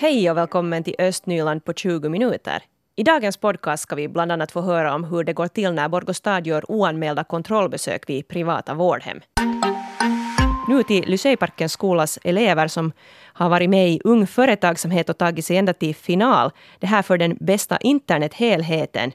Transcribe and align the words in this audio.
Hej 0.00 0.30
och 0.30 0.36
välkommen 0.36 0.84
till 0.84 0.94
Östnyland 0.98 1.64
på 1.64 1.72
20 1.72 2.08
minuter. 2.08 2.62
I 2.96 3.02
dagens 3.02 3.36
podcast 3.36 3.82
ska 3.82 3.96
vi 3.96 4.08
bland 4.08 4.32
annat 4.32 4.52
få 4.52 4.60
höra 4.60 4.94
om 4.94 5.04
hur 5.04 5.24
det 5.24 5.32
går 5.32 5.48
till 5.48 5.72
när 5.72 5.88
Borgostad 5.88 6.40
gör 6.40 6.70
oanmälda 6.70 7.24
kontrollbesök 7.24 8.10
vid 8.10 8.28
privata 8.28 8.74
vårdhem. 8.74 9.20
Nu 10.68 10.82
till 10.82 11.04
Lyseiparkens 11.06 11.72
skolas 11.72 12.18
elever 12.24 12.68
som 12.68 12.92
har 13.32 13.48
varit 13.48 13.70
med 13.70 13.90
i 13.90 14.00
Ung 14.04 14.26
Företagsamhet 14.26 15.08
och 15.08 15.18
tagit 15.18 15.44
sig 15.44 15.56
ända 15.56 15.72
till 15.72 15.94
final. 15.94 16.50
Det 16.78 16.86
här 16.86 17.02
för 17.02 17.18
den 17.18 17.36
bästa 17.40 17.76
internethelheten. 17.76 19.12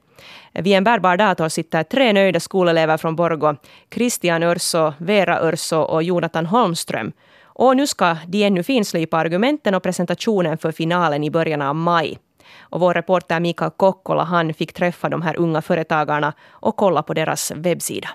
Vid 0.54 0.73
en 0.73 0.84
bärbar 0.84 1.18
dator 1.18 1.50
sitter 1.50 1.84
tre 1.84 2.13
nöjda 2.13 2.39
skolelever 2.39 2.97
från 2.97 3.15
Borgo. 3.15 3.55
Christian 3.93 4.43
Örso, 4.43 4.93
Vera 4.97 5.39
Örso 5.39 5.77
och 5.77 6.03
Jonathan 6.03 6.45
Holmström. 6.45 7.11
Och 7.55 7.77
nu 7.77 7.88
ska 7.88 8.17
de 8.27 8.43
ännu 8.43 8.63
finslipa 8.63 9.17
argumenten 9.17 9.75
och 9.75 9.84
presentationen 9.84 10.57
för 10.57 10.71
finalen 10.71 11.23
i 11.23 11.31
början 11.31 11.62
av 11.62 11.76
maj. 11.76 12.20
Och 12.59 12.79
vår 12.79 12.93
reporter 12.93 13.39
Mikael 13.39 13.71
Kokkola 13.71 14.23
han 14.23 14.53
fick 14.53 14.73
träffa 14.73 15.09
de 15.09 15.21
här 15.21 15.39
unga 15.39 15.62
företagarna 15.62 16.34
och 16.49 16.76
kolla 16.76 17.03
på 17.03 17.13
deras 17.13 17.52
webbsida. 17.52 18.09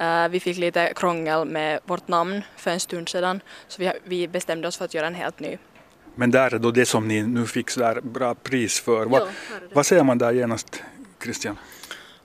äh, 0.00 0.28
vi 0.28 0.40
fick 0.40 0.58
lite 0.58 0.92
krångel 0.96 1.44
med 1.44 1.80
vårt 1.84 2.08
namn 2.08 2.42
för 2.56 2.70
en 2.70 2.80
stund 2.80 3.08
sedan. 3.08 3.40
Så 3.68 3.82
vi, 3.82 3.92
vi 4.04 4.28
bestämde 4.28 4.68
oss 4.68 4.76
för 4.76 4.84
att 4.84 4.94
göra 4.94 5.06
en 5.06 5.14
helt 5.14 5.40
ny. 5.40 5.58
Men 6.14 6.30
där 6.30 6.54
är 6.54 6.58
då 6.58 6.70
det 6.70 6.86
som 6.86 7.08
ni 7.08 7.22
nu 7.22 7.46
fick 7.46 7.70
så 7.70 7.80
där 7.80 8.00
bra 8.00 8.34
pris 8.34 8.80
för. 8.80 9.02
Är 9.06 9.08
det. 9.10 9.26
vad 9.72 9.86
säger 9.86 10.02
man 10.04 10.18
där 10.18 10.32
genast, 10.32 10.82
Christian? 11.22 11.58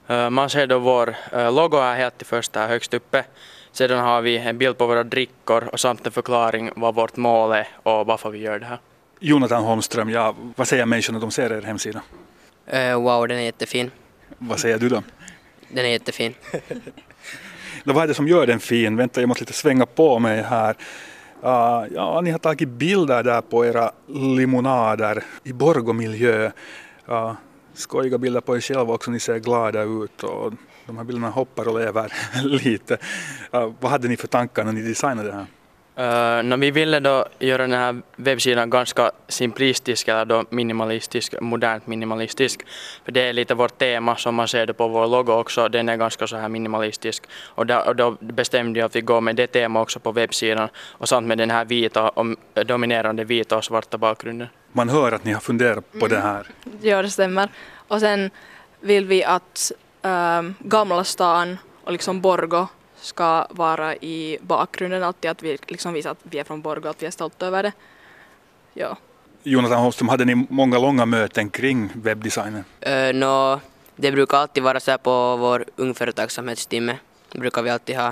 Eh, 0.06 0.30
Man 0.30 0.50
ser 0.50 0.66
då 0.66 0.78
vår 0.78 1.14
eh, 1.32 1.54
logo 1.54 1.76
här 1.80 1.96
helt 1.96 2.18
till 2.18 2.26
första 2.26 2.66
högst 2.66 2.94
uppe. 2.94 3.24
Sedan 3.72 3.98
har 3.98 4.20
vi 4.20 4.38
en 4.38 4.58
bild 4.58 4.78
på 4.78 4.86
våra 4.86 5.04
drickor 5.04 5.68
och 5.72 5.80
samt 5.80 6.06
en 6.06 6.12
förklaring 6.12 6.70
vad 6.76 6.94
vårt 6.94 7.16
mål 7.16 7.52
är 7.52 7.68
och 7.82 8.06
varför 8.06 8.30
vi 8.30 8.38
gör 8.38 8.58
det 8.58 8.66
här. 8.66 8.78
Jonathan 9.20 9.64
Holmström, 9.64 10.10
ja, 10.10 10.34
vad 10.56 10.68
säger 10.68 10.86
människorna 10.86 11.18
när 11.18 11.20
de 11.20 11.30
ser 11.30 11.52
er 11.52 11.62
hemsida? 11.62 12.02
Eh, 12.66 13.00
wow, 13.00 13.28
den 13.28 13.38
är 13.38 13.42
jättefin. 13.42 13.90
Vad 14.38 14.60
säger 14.60 14.78
du 14.78 14.88
då? 14.88 15.02
Den 15.68 15.84
är 15.84 15.88
jättefin. 15.88 16.34
Då, 17.84 17.92
vad 17.92 18.02
är 18.02 18.08
det 18.08 18.14
som 18.14 18.28
gör 18.28 18.46
den 18.46 18.60
fin? 18.60 18.96
Vänta, 18.96 19.20
jag 19.20 19.28
måste 19.28 19.42
lite 19.42 19.52
svänga 19.52 19.86
på 19.86 20.18
mig 20.18 20.42
här. 20.42 20.76
Uh, 21.44 21.86
ja, 21.94 22.20
ni 22.24 22.30
har 22.30 22.38
tagit 22.38 22.68
bilder 22.68 23.22
där 23.22 23.40
på 23.40 23.66
era 23.66 23.92
limonader 24.36 25.24
i 25.44 25.52
Borgomiljö. 25.52 26.50
Uh, 27.08 27.32
skojiga 27.74 28.18
bilder 28.18 28.40
på 28.40 28.56
er 28.56 28.60
själva 28.60 28.94
också, 28.94 29.10
ni 29.10 29.20
ser 29.20 29.38
glada 29.38 29.82
ut 29.82 30.22
och 30.22 30.52
de 30.86 30.96
här 30.96 31.04
bilderna 31.04 31.30
hoppar 31.30 31.68
och 31.68 31.80
lever 31.80 32.12
lite. 32.44 32.98
Uh, 33.54 33.72
vad 33.80 33.90
hade 33.90 34.08
ni 34.08 34.16
för 34.16 34.28
tankar 34.28 34.64
när 34.64 34.72
ni 34.72 34.82
designade 34.82 35.28
det 35.28 35.34
här? 35.34 35.46
Uh, 35.98 36.04
när 36.42 36.56
vi 36.56 36.70
ville 36.70 37.00
då 37.00 37.24
göra 37.38 37.62
den 37.62 37.72
här 37.72 38.02
webbsidan 38.16 38.70
ganska 38.70 39.10
simplistisk 39.28 40.08
eller 40.08 40.24
då 40.24 40.44
minimalistisk, 40.50 41.34
modernt 41.40 41.86
minimalistisk. 41.86 42.60
För 43.04 43.12
det 43.12 43.20
är 43.20 43.32
lite 43.32 43.54
vårt 43.54 43.78
tema 43.78 44.16
som 44.16 44.34
man 44.34 44.48
ser 44.48 44.66
det 44.66 44.74
på 44.74 44.88
vår 44.88 45.06
logo 45.06 45.32
också, 45.32 45.68
den 45.68 45.88
är 45.88 45.96
ganska 45.96 46.26
så 46.26 46.36
här 46.36 46.48
minimalistisk. 46.48 47.24
Och, 47.44 47.66
där, 47.66 47.88
och 47.88 47.96
då 47.96 48.16
bestämde 48.20 48.78
jag 48.78 48.86
att 48.86 48.96
vi 48.96 49.00
går 49.00 49.20
med 49.20 49.36
det 49.36 49.46
tema 49.46 49.80
också 49.80 50.00
på 50.00 50.12
webbsidan 50.12 50.68
och 50.76 51.08
samt 51.08 51.26
med 51.26 51.38
den 51.38 51.50
här 51.50 51.64
vita, 51.64 52.08
och 52.08 52.26
dominerande 52.66 53.24
vita 53.24 53.56
och 53.56 53.64
svarta 53.64 53.98
bakgrunden. 53.98 54.48
Man 54.72 54.88
hör 54.88 55.12
att 55.12 55.24
ni 55.24 55.32
har 55.32 55.40
funderat 55.40 55.84
på 56.00 56.06
det 56.06 56.20
här. 56.20 56.46
Ja, 56.80 57.02
det 57.02 57.10
stämmer. 57.10 57.48
Och 57.88 58.00
sen 58.00 58.30
vill 58.80 59.06
vi 59.06 59.24
att 59.24 59.72
ähm, 60.02 60.54
Gamla 60.58 61.04
stan 61.04 61.58
och 61.84 61.92
liksom 61.92 62.20
Borgo 62.20 62.66
ska 63.00 63.46
vara 63.50 63.96
i 63.96 64.38
bakgrunden 64.40 65.02
alltid, 65.02 65.30
att 65.30 65.42
vi 65.42 65.58
liksom 65.66 65.92
visar 65.92 66.10
att 66.10 66.18
vi 66.22 66.38
är 66.38 66.44
från 66.44 66.62
Borgo, 66.62 66.88
att 66.88 67.02
vi 67.02 67.06
är 67.06 67.10
stolta 67.10 67.46
över 67.46 67.62
det. 67.62 67.72
Ja. 68.74 68.96
Jonathan 69.42 69.78
Holmström, 69.78 70.08
hade 70.08 70.24
ni 70.24 70.46
många 70.50 70.78
långa 70.78 71.06
möten 71.06 71.50
kring 71.50 71.90
webbdesignen? 71.94 72.64
Uh, 72.86 73.14
nå, 73.14 73.60
det 73.96 74.12
brukar 74.12 74.38
alltid 74.38 74.62
vara 74.62 74.80
så 74.80 74.90
här 74.90 74.98
på 74.98 75.36
vår 75.36 75.64
ungföretagsamhetstimme. 75.76 76.98
brukar 77.32 77.62
vi 77.62 77.70
alltid 77.70 77.96
ha 77.96 78.08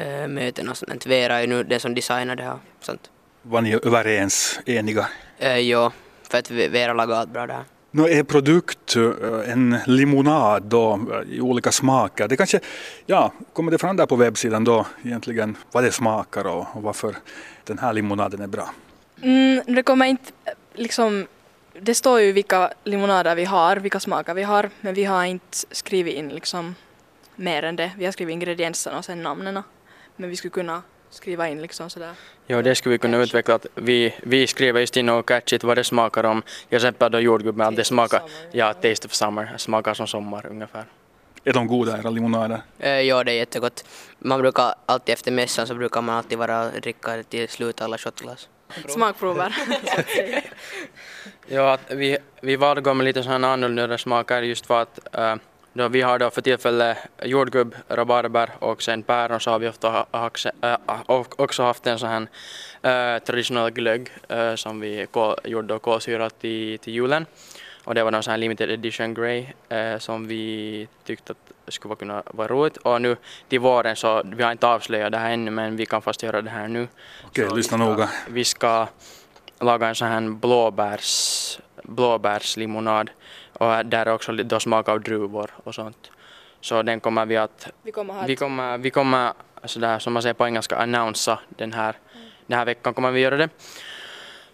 uh, 0.00 0.28
möten 0.28 0.68
och 0.68 0.76
sånt. 0.76 1.06
Vera 1.06 1.42
är 1.42 1.46
nu 1.46 1.64
den 1.64 1.80
som 1.80 1.94
designar 1.94 2.36
det 2.36 2.42
här. 2.42 2.58
Sånt. 2.80 3.10
Var 3.42 3.60
ni 3.60 3.74
överens, 3.82 4.60
eniga? 4.66 5.08
Uh, 5.42 5.58
ja, 5.58 5.92
för 6.30 6.38
att 6.38 6.50
Vera 6.50 6.92
lagar 6.92 7.16
allt 7.16 7.30
bra 7.30 7.46
där. 7.46 7.64
Nu 7.94 8.02
är 8.02 8.22
produkt 8.22 8.96
eh, 8.96 9.52
en 9.52 9.76
limonad 9.86 10.62
då, 10.62 11.00
i 11.28 11.40
olika 11.40 11.72
smaker. 11.72 12.28
Det 12.28 12.36
kanske, 12.36 12.60
ja, 13.06 13.32
kommer 13.52 13.70
det 13.70 13.78
fram 13.78 13.96
där 13.96 14.06
på 14.06 14.16
webbsidan 14.16 14.64
då 14.64 14.86
egentligen 15.02 15.56
vad 15.72 15.84
det 15.84 15.92
smakar 15.92 16.46
och, 16.46 16.66
och 16.72 16.82
varför 16.82 17.16
den 17.64 17.78
här 17.78 17.92
limonaden 17.92 18.40
är 18.40 18.46
bra? 18.46 18.70
Mm, 19.22 19.62
det 19.66 19.82
kommer 19.82 20.06
inte 20.06 20.32
liksom 20.74 21.26
det 21.80 21.94
står 21.94 22.20
ju 22.20 22.32
vilka 22.32 22.72
limonader 22.84 23.34
vi 23.34 23.44
har, 23.44 23.76
vilka 23.76 24.00
smaker 24.00 24.34
vi 24.34 24.42
har, 24.42 24.70
men 24.80 24.94
vi 24.94 25.04
har 25.04 25.24
inte 25.24 25.58
skrivit 25.70 26.14
in 26.14 26.28
liksom 26.28 26.74
mer 27.36 27.62
än 27.62 27.76
det. 27.76 27.90
Vi 27.98 28.04
har 28.04 28.12
skrivit 28.12 28.32
ingredienserna 28.32 28.98
och 28.98 29.04
sen 29.04 29.22
namnen. 29.22 29.62
Men 30.16 30.30
vi 30.30 30.36
skulle 30.36 30.50
kunna 30.50 30.82
skriva 31.14 31.48
in 31.48 31.62
liksom 31.62 31.90
sådär. 31.90 32.14
Ja, 32.46 32.62
det 32.62 32.74
skulle 32.74 32.92
vi 32.92 32.98
kunna 32.98 33.16
utveckla. 33.16 33.54
Att 33.54 33.66
vi, 33.74 34.14
vi 34.22 34.46
skriver 34.46 34.80
just 34.80 34.96
in 34.96 35.06
något 35.06 35.26
catchigt 35.26 35.64
vad 35.64 35.76
det 35.76 35.84
smakar 35.84 36.24
om. 36.24 36.42
Till 36.68 36.76
exempel 36.76 37.12
då 37.12 37.20
jordgubbar, 37.20 37.64
att 37.64 37.76
det 37.76 37.84
smakar, 37.84 38.18
summer. 38.18 38.48
ja, 38.52 38.74
taste 38.74 39.06
of 39.06 39.12
summer, 39.12 39.54
smakar 39.56 39.94
som 39.94 40.06
sommar 40.06 40.46
ungefär. 40.46 40.84
Är 41.44 41.52
de 41.52 41.66
goda 41.66 41.98
era 41.98 42.10
limonader? 42.10 42.62
Uh, 42.84 42.88
ja, 42.88 43.24
det 43.24 43.32
är 43.32 43.36
jättegott. 43.36 43.84
Man 44.18 44.40
brukar 44.40 44.74
alltid 44.86 45.12
efter 45.12 45.32
mässan 45.32 45.66
så 45.66 45.74
brukar 45.74 46.02
man 46.02 46.16
alltid 46.16 46.38
vara 46.38 46.70
dricka 46.70 47.22
till 47.22 47.48
slut 47.48 47.80
alla 47.80 47.98
shotglas. 47.98 48.48
Smakprover. 48.88 49.56
Ja, 51.46 51.72
att 51.72 51.90
vi, 51.90 52.18
vi 52.40 52.56
valde 52.56 52.78
att 52.78 52.84
gå 52.84 52.94
med 52.94 53.04
lite 53.04 53.22
sådana 53.22 53.52
annorlunda 53.52 53.98
smaker 53.98 54.42
just 54.42 54.66
för 54.66 54.82
att 54.82 55.16
äh, 55.16 55.34
då 55.72 55.88
vi 55.88 56.00
har 56.02 56.18
då 56.18 56.30
för 56.30 56.42
tillfället 56.42 56.98
jordgubb, 57.22 57.74
rabarber 57.88 58.50
och 58.58 58.82
sen 58.82 59.02
päron 59.02 59.40
så 59.40 59.50
har 59.50 59.58
vi 59.58 59.68
ofta 59.68 60.06
äh, 60.12 61.22
också 61.36 61.62
haft 61.62 61.86
en 61.86 61.98
sån 61.98 62.08
här 62.08 63.14
äh, 63.14 63.18
traditionell 63.18 63.70
glögg 63.70 64.10
äh, 64.28 64.54
som 64.54 64.80
vi 64.80 65.06
gjorde 65.44 65.74
och 65.74 65.82
kolsyrat 65.82 66.40
till, 66.40 66.78
till 66.78 66.92
julen. 66.92 67.26
Och 67.84 67.94
det 67.94 68.04
var 68.04 68.10
någon 68.10 68.22
sån 68.22 68.30
här 68.30 68.38
limited 68.38 68.70
edition 68.70 69.14
grey 69.14 69.46
äh, 69.68 69.98
som 69.98 70.28
vi 70.28 70.88
tyckte 71.04 71.32
att 71.32 71.72
skulle 71.72 71.94
kunna 71.94 72.22
vara 72.26 72.48
roligt. 72.48 72.76
Och 72.76 73.02
nu 73.02 73.16
till 73.48 73.60
våren 73.60 73.96
så, 73.96 74.22
vi 74.24 74.42
har 74.42 74.52
inte 74.52 74.66
avslöjat 74.66 75.12
det 75.12 75.18
här 75.18 75.30
ännu 75.30 75.50
men 75.50 75.76
vi 75.76 75.86
kan 75.86 76.02
fast 76.02 76.22
göra 76.22 76.42
det 76.42 76.50
här 76.50 76.68
nu. 76.68 76.88
Okej, 77.26 77.48
Så 77.48 77.54
lyssna 77.54 77.76
vi 77.76 77.82
ska, 77.82 77.90
noga. 77.90 78.10
Vi 78.28 78.44
ska 78.44 78.86
laga 79.60 79.88
en 79.88 79.94
sån 79.94 80.08
här 80.08 80.20
blåbärs, 80.20 81.58
blåbärslimonad 81.82 83.10
och 83.62 83.86
där 83.86 84.06
är 84.06 84.14
också 84.14 84.32
då 84.32 84.60
smak 84.60 84.88
av 84.88 85.00
druvor 85.00 85.50
och 85.64 85.74
sånt. 85.74 86.10
Så 86.60 86.82
den 86.82 87.00
kommer 87.00 87.26
vi 87.26 87.36
att, 87.36 87.68
Vi 87.82 87.92
kommer 87.92 88.14
ha 88.14 88.26
vi 88.26 88.36
kommer, 88.36 88.78
vi 88.78 88.90
kommer 88.90 89.32
sådär 89.64 89.98
som 89.98 90.12
man 90.12 90.22
säger 90.22 90.34
på 90.34 90.46
engelska 90.46 90.76
annonsa 90.76 91.38
den 91.48 91.72
här, 91.72 91.96
den 92.46 92.58
här 92.58 92.64
veckan 92.64 92.94
kommer 92.94 93.10
vi 93.10 93.20
göra 93.20 93.36
det. 93.36 93.48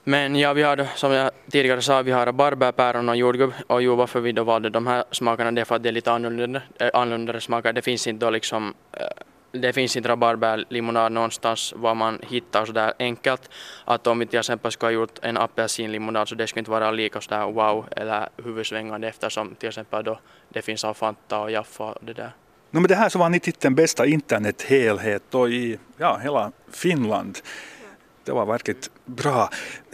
Men 0.05 0.37
ja, 0.37 0.53
vi 0.53 0.63
har 0.63 0.87
som 0.95 1.13
jag 1.13 1.31
tidigare 1.51 1.83
sa, 1.83 2.03
vi 2.03 2.11
har 2.11 2.27
rabarber, 2.27 2.73
päron 2.73 3.09
och 3.09 3.17
jordgubb. 3.17 3.53
Och 3.67 3.83
jo, 3.83 3.95
varför 3.95 4.21
vi 4.21 4.33
då 4.33 4.45
valde 4.45 4.71
de 4.71 4.87
här 4.87 5.05
smakerna, 5.11 5.53
det 5.53 5.61
är 5.61 5.65
för 5.65 5.77
att 5.77 5.83
det 5.83 5.89
är 5.89 5.93
lite 5.93 6.13
annorlunda, 6.13 6.63
äh, 6.81 6.91
annorlunda 6.95 7.41
smaker. 7.41 7.73
Det 7.73 7.83
finns 7.83 8.07
inte 8.07 8.27
då 8.27 8.31
liksom, 8.31 8.75
äh, 8.93 9.07
det 9.53 9.73
finns 9.73 9.97
inte 9.97 10.09
rabarberlimonad 10.09 11.13
någonstans 11.13 11.75
var 11.77 11.95
man 11.95 12.19
hittar 12.23 12.67
sådär 12.67 12.93
enkelt. 12.99 13.51
Att 13.85 14.07
om 14.07 14.19
vi 14.19 14.27
till 14.27 14.39
exempel 14.39 14.73
skulle 14.73 14.87
ha 14.87 14.95
gjort 14.95 15.19
en 15.23 15.37
apelsinlimonad 15.37 16.29
så 16.29 16.35
det 16.35 16.47
skulle 16.47 16.61
inte 16.61 16.71
vara 16.71 16.91
lika 16.91 17.21
sådär 17.21 17.53
wow 17.53 17.87
eller 17.91 18.29
huvudsvängande 18.37 19.09
eftersom 19.09 19.55
till 19.55 19.69
exempel 19.69 20.05
då 20.05 20.21
det 20.49 20.63
finns 20.63 20.85
av 20.85 20.95
Fanta 20.95 21.39
och 21.39 21.51
Jaffa 21.51 21.85
och 21.85 22.05
det 22.05 22.13
där. 22.13 22.33
No, 22.71 22.81
men 22.81 22.89
det 22.89 22.95
här 22.95 23.09
så 23.09 23.19
var 23.19 23.29
ni 23.29 23.41
titeln 23.41 23.75
bästa 23.75 24.07
internethelhet 24.07 25.23
då 25.31 25.49
i 25.49 25.79
ja, 25.97 26.21
hela 26.23 26.53
Finland. 26.73 27.39
Det 28.25 28.33
var 28.33 28.47
verkligt 28.47 28.91
bra. 29.05 29.51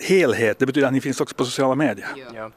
Helhet, 0.08 0.58
det 0.58 0.66
betyder 0.66 0.86
att 0.86 0.92
ni 0.92 1.00
finns 1.00 1.20
också 1.20 1.34
på 1.34 1.44
sociala 1.44 1.74
medier. 1.74 2.08
Ja. 2.34 2.50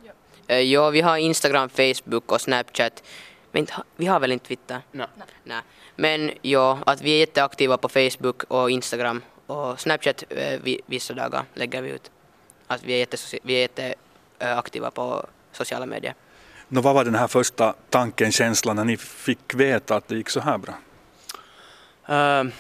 Ja, 0.56 0.90
vi 0.90 1.02
har 1.02 1.18
Instagram, 1.18 1.70
Facebook 1.70 2.32
och 2.32 2.42
Snapchat. 2.42 3.04
Men 3.52 3.60
inte 3.60 3.74
vi 3.96 4.06
har 4.06 4.20
väl 4.20 4.32
inte 4.32 4.48
Twitter? 4.48 4.82
Nej. 4.92 5.08
Nej. 5.44 5.62
Men 5.96 6.32
ja, 6.42 6.80
att 6.86 7.02
vi 7.02 7.12
är 7.12 7.18
jätteaktiva 7.18 7.78
på 7.78 7.90
Facebook 7.90 8.44
och 8.44 8.72
Instagram 8.72 9.22
och 9.46 9.80
Snapchat 9.80 10.24
eh, 10.30 10.60
vi, 10.64 10.82
vissa 10.86 11.14
dagar 11.14 11.44
lägger 11.54 11.82
vi 11.82 11.90
ut. 11.90 12.12
Att 12.68 12.84
vi 12.84 12.94
är 12.94 12.98
jätteaktiva 12.98 13.42
vi 13.44 13.54
är 13.54 13.62
jätte, 13.62 13.96
eh, 14.40 14.90
på 14.90 15.26
sociala 15.52 15.86
medier. 15.86 16.14
Nå, 16.68 16.82
vad 16.82 16.96
var 16.96 17.06
den 17.06 17.16
här 17.16 17.28
första 17.28 17.74
tanken, 17.90 18.32
känslan 18.32 18.76
när 18.76 18.86
ni 18.86 18.98
fick 18.98 19.54
veta 19.54 19.96
att 19.96 20.08
det 20.08 20.16
gick 20.16 20.30
så 20.30 20.40
här 20.40 20.58
bra? 20.58 20.74
Uh, 22.10 22.52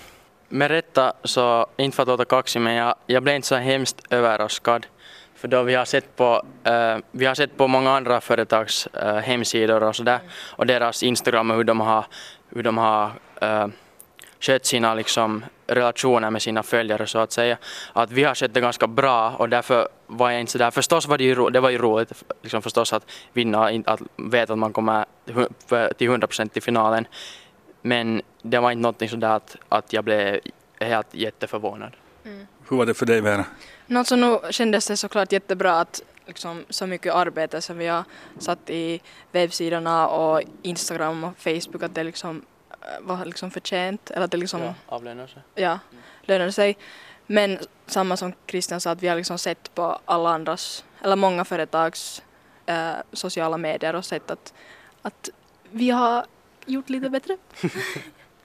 med 0.50 0.72
rätta 0.72 1.14
så, 1.24 1.68
inte 1.78 1.96
för 1.96 2.04
att 2.04 2.08
låta 2.08 2.26
kaxig, 2.26 2.62
men 2.62 2.74
jag, 2.74 2.96
jag 3.06 3.24
blev 3.24 3.36
inte 3.36 3.48
så 3.48 3.56
hemskt 3.56 4.02
överraskad. 4.10 4.86
För 5.38 5.48
då 5.48 5.64
vi 5.64 5.76
har 5.76 5.86
sett 5.86 6.16
på, 6.16 6.46
uh, 6.68 7.04
vi 7.12 7.26
har 7.26 7.36
sett 7.36 7.58
på 7.58 7.68
många 7.68 7.92
andra 7.92 8.22
företags 8.22 8.88
uh, 9.04 9.16
hemsidor 9.16 9.84
och 9.84 9.96
sådär 9.96 10.20
och 10.56 10.66
deras 10.66 11.04
Instagram 11.04 11.52
och 11.52 11.58
hur 11.58 11.64
de 11.64 11.80
har, 11.80 12.06
hur 12.50 12.64
de 12.64 12.78
har 12.78 13.12
uh, 13.44 13.68
skött 14.40 14.66
sina 14.66 14.96
liksom, 14.96 15.46
relationer 15.68 16.30
med 16.30 16.42
sina 16.42 16.64
följare 16.64 17.08
så 17.08 17.20
att 17.20 17.32
säga. 17.32 17.58
Att 17.94 18.12
vi 18.12 18.24
har 18.24 18.36
skött 18.36 18.54
det 18.54 18.62
ganska 18.62 18.88
bra 18.88 19.32
och 19.32 19.50
därför 19.50 19.88
var 20.08 20.32
jag 20.32 20.40
inte 20.40 20.52
sådär, 20.52 20.72
förstås 20.72 21.08
var 21.08 21.18
det 21.18 21.24
ju, 21.24 21.50
det 21.50 21.60
var 21.60 21.70
ju 21.70 21.78
roligt 21.78 22.24
liksom 22.42 22.62
förstås 22.62 22.94
att 22.94 23.12
vinna, 23.34 23.82
att 23.86 24.02
veta 24.16 24.54
att 24.54 24.60
man 24.60 24.74
kommer 24.74 25.06
till 25.98 26.10
100% 26.10 26.48
till 26.50 26.62
finalen. 26.62 27.08
Men 27.82 28.22
det 28.42 28.60
var 28.60 28.72
inte 28.72 28.82
någonting 28.82 29.10
sådär 29.10 29.30
att, 29.30 29.56
att 29.70 29.94
jag 29.94 30.04
blev 30.04 30.40
helt 30.80 31.14
jätteförvånad. 31.14 31.92
Mm. 32.26 32.48
Hur 32.70 32.78
var 32.78 32.86
det 32.86 32.94
för 32.94 33.06
dig 33.06 33.22
Vera? 33.22 33.46
Något 33.88 34.08
som 34.08 34.22
nu 34.22 34.40
kändes 34.50 34.88
det 34.88 34.98
såklart 34.98 35.32
jättebra 35.32 35.80
att 35.80 36.02
liksom, 36.26 36.66
så 36.70 36.88
mycket 36.88 37.14
arbete 37.14 37.62
som 37.62 37.78
vi 37.78 37.88
har 37.88 38.04
satt 38.40 38.70
i 38.70 39.02
webbsidorna 39.32 40.08
och 40.08 40.42
Instagram 40.62 41.24
och 41.24 41.38
Facebook 41.38 41.84
att 41.84 41.96
det 41.96 42.04
liksom 42.04 42.46
eh, 42.72 42.78
var 43.02 43.26
liksom 43.26 43.52
förtjänt. 43.52 44.12
Eller 44.12 44.26
att 44.26 44.32
det 44.32 44.38
liksom, 44.38 44.62
ja, 44.62 44.74
avlönar 44.86 45.28
sig. 45.28 45.42
Ja, 45.56 45.80
lönade 46.22 46.52
sig. 46.52 46.78
Men 47.26 47.60
samma 47.86 48.18
som 48.18 48.34
Christian 48.48 48.82
sa 48.82 48.92
att 48.92 49.04
vi 49.04 49.08
har 49.08 49.16
liksom 49.16 49.38
sett 49.38 49.76
på 49.76 50.00
alla 50.06 50.30
andras, 50.30 50.86
eller 51.02 51.16
många 51.16 51.46
företags 51.46 52.22
äh, 52.66 52.92
sociala 53.14 53.58
medier 53.58 53.96
och 53.96 54.06
sett 54.06 54.32
att, 54.32 54.54
att 55.02 55.30
vi 55.72 55.90
har 55.90 56.26
gjort 56.66 56.90
lite 56.90 57.10
bättre. 57.10 57.38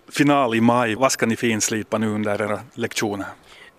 Final 0.09 0.55
i 0.55 0.61
maj, 0.61 0.95
vad 0.95 1.13
ska 1.13 1.27
ni 1.27 1.37
finslipa 1.37 1.99
nu 1.99 2.09
under 2.09 2.43
era 2.43 2.61
lektioner? 2.75 3.27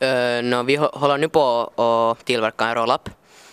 Uh, 0.04 0.44
no, 0.44 0.64
vi 0.64 0.76
håller 0.76 1.18
nu 1.18 1.30
på 1.30 1.72
att 1.76 2.26
tillverka 2.26 2.66
en 2.66 2.76
roll-up 2.76 3.10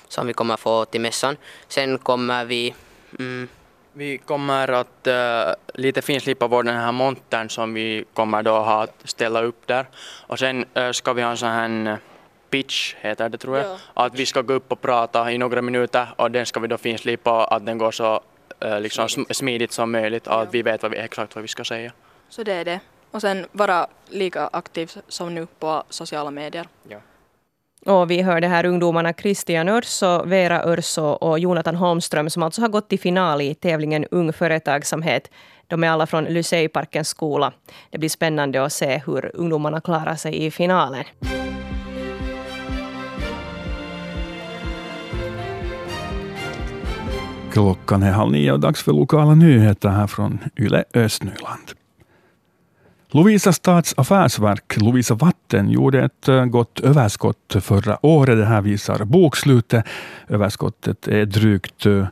som 0.08 0.26
vi 0.26 0.32
kommer 0.32 0.56
få 0.56 0.84
till 0.84 1.00
mässan. 1.00 1.36
Sen 1.68 1.98
kommer 1.98 2.44
vi... 2.44 2.74
Mm, 3.18 3.48
vi 3.92 4.18
kommer 4.18 4.68
att 4.68 5.06
uh, 5.06 5.54
lite 5.74 6.02
finslipa 6.02 6.46
vår 6.46 6.62
den 6.62 6.76
här 6.76 6.92
montern 6.92 7.50
som 7.50 7.74
vi 7.74 8.04
kommer 8.14 8.42
då 8.42 8.50
ha 8.50 8.82
att 8.82 8.94
ställa 9.04 9.42
upp 9.42 9.66
där. 9.66 9.86
Och 10.26 10.38
sen 10.38 10.64
uh, 10.78 10.90
ska 10.92 11.12
vi 11.12 11.22
ha 11.22 11.30
en 11.30 11.36
sån 11.36 11.48
här 11.48 11.98
pitch, 12.50 12.94
heter 13.00 13.28
det 13.28 13.38
tror 13.38 13.58
jag. 13.58 13.66
Ja. 13.66 13.76
Att 13.94 14.14
vi 14.14 14.26
ska 14.26 14.42
gå 14.42 14.54
upp 14.54 14.72
och 14.72 14.80
prata 14.80 15.32
i 15.32 15.38
några 15.38 15.62
minuter 15.62 16.08
och 16.16 16.30
den 16.30 16.46
ska 16.46 16.60
vi 16.60 16.68
då 16.68 16.78
finslipa 16.78 17.44
att 17.44 17.66
den 17.66 17.78
går 17.78 17.90
så 17.90 18.20
uh, 18.64 18.80
liksom 18.80 19.08
smidigt 19.30 19.72
som 19.72 19.92
möjligt 19.92 20.26
och 20.26 20.42
att 20.42 20.54
vi 20.54 20.62
vet 20.62 20.82
vad 20.82 20.92
vi, 20.92 20.98
exakt 20.98 21.34
vad 21.34 21.42
vi 21.42 21.48
ska 21.48 21.64
säga. 21.64 21.92
Så 22.28 22.42
det 22.42 22.52
är 22.52 22.64
det. 22.64 22.80
Och 23.10 23.20
sen 23.20 23.46
vara 23.52 23.86
lika 24.08 24.46
aktiv 24.52 24.90
som 25.08 25.34
nu 25.34 25.46
på 25.58 25.82
sociala 25.88 26.30
medier. 26.30 26.68
Ja. 26.88 26.98
Och 27.86 28.10
vi 28.10 28.22
hörde 28.22 28.46
här 28.46 28.64
ungdomarna 28.66 29.12
Christian 29.12 29.68
Örso, 29.68 30.24
Vera 30.24 30.62
Örso 30.62 31.02
och 31.02 31.38
Jonathan 31.38 31.74
Holmström 31.76 32.30
som 32.30 32.42
alltså 32.42 32.60
har 32.60 32.68
gått 32.68 32.88
till 32.88 33.00
final 33.00 33.40
i 33.40 33.54
tävlingen 33.54 34.06
Ung 34.10 34.32
företagsamhet. 34.32 35.30
De 35.66 35.84
är 35.84 35.88
alla 35.88 36.06
från 36.06 36.24
Lyseiparkens 36.24 37.08
skola. 37.08 37.52
Det 37.90 37.98
blir 37.98 38.08
spännande 38.08 38.64
att 38.64 38.72
se 38.72 39.02
hur 39.06 39.30
ungdomarna 39.34 39.80
klarar 39.80 40.16
sig 40.16 40.44
i 40.46 40.50
finalen. 40.50 41.04
Klockan 47.52 48.02
är 48.02 48.10
halv 48.10 48.32
nio 48.32 48.52
och 48.52 48.60
dags 48.60 48.82
för 48.82 48.92
lokala 48.92 49.34
nyheter 49.34 49.88
här 49.88 50.06
från 50.06 50.38
Yle 50.56 50.84
Östnyland. 50.94 51.79
Lovisa 53.12 53.52
stads 53.52 53.94
affärsverk 53.96 54.76
Lovisa 54.80 55.14
Vatten 55.14 55.70
gjorde 55.70 56.04
ett 56.04 56.28
eh, 56.28 56.44
gott 56.44 56.80
överskott 56.80 57.56
förra 57.60 58.06
året. 58.06 58.38
Det 58.38 58.44
här 58.44 58.62
visar 58.62 59.04
bokslutet. 59.04 59.84
Överskottet 60.28 61.08
är 61.08 61.26
drygt 61.26 61.86
eh, 61.86 62.06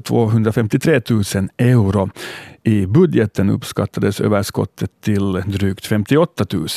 253 0.00 1.00
000 1.10 1.22
eh, 1.56 1.68
euro. 1.68 2.10
I 2.62 2.86
budgeten 2.86 3.50
uppskattades 3.50 4.20
överskottet 4.20 4.90
till 5.00 5.32
drygt 5.32 5.86
58 5.86 6.46
000. 6.52 6.68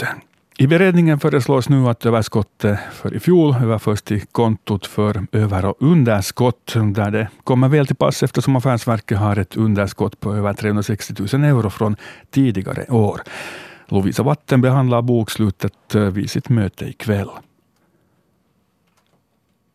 I 0.60 0.68
beredningen 0.68 1.20
föreslås 1.20 1.70
nu 1.70 1.88
att 1.88 2.06
överskottet 2.06 2.80
för 2.92 3.14
i 3.14 3.20
fjol 3.20 3.56
överförs 3.56 4.02
till 4.02 4.26
kontot 4.26 4.86
för 4.86 5.28
över 5.32 5.66
och 5.66 5.76
underskott, 5.80 6.74
där 6.94 7.12
det 7.12 7.28
kommer 7.44 7.70
väl 7.70 7.88
till 7.88 7.96
pass 7.96 8.24
eftersom 8.24 8.56
Affärsverket 8.56 9.18
har 9.18 9.40
ett 9.40 9.58
underskott 9.58 10.20
på 10.20 10.36
över 10.36 10.54
360 10.54 11.14
000 11.34 11.44
euro 11.44 11.70
från 11.70 11.96
tidigare 12.32 12.86
år. 12.90 13.22
Lovisa 13.88 14.24
Vatten 14.24 14.62
behandlar 14.62 15.02
bokslutet 15.02 15.96
vid 16.12 16.30
sitt 16.30 16.50
möte 16.50 16.86
ikväll. 16.86 17.30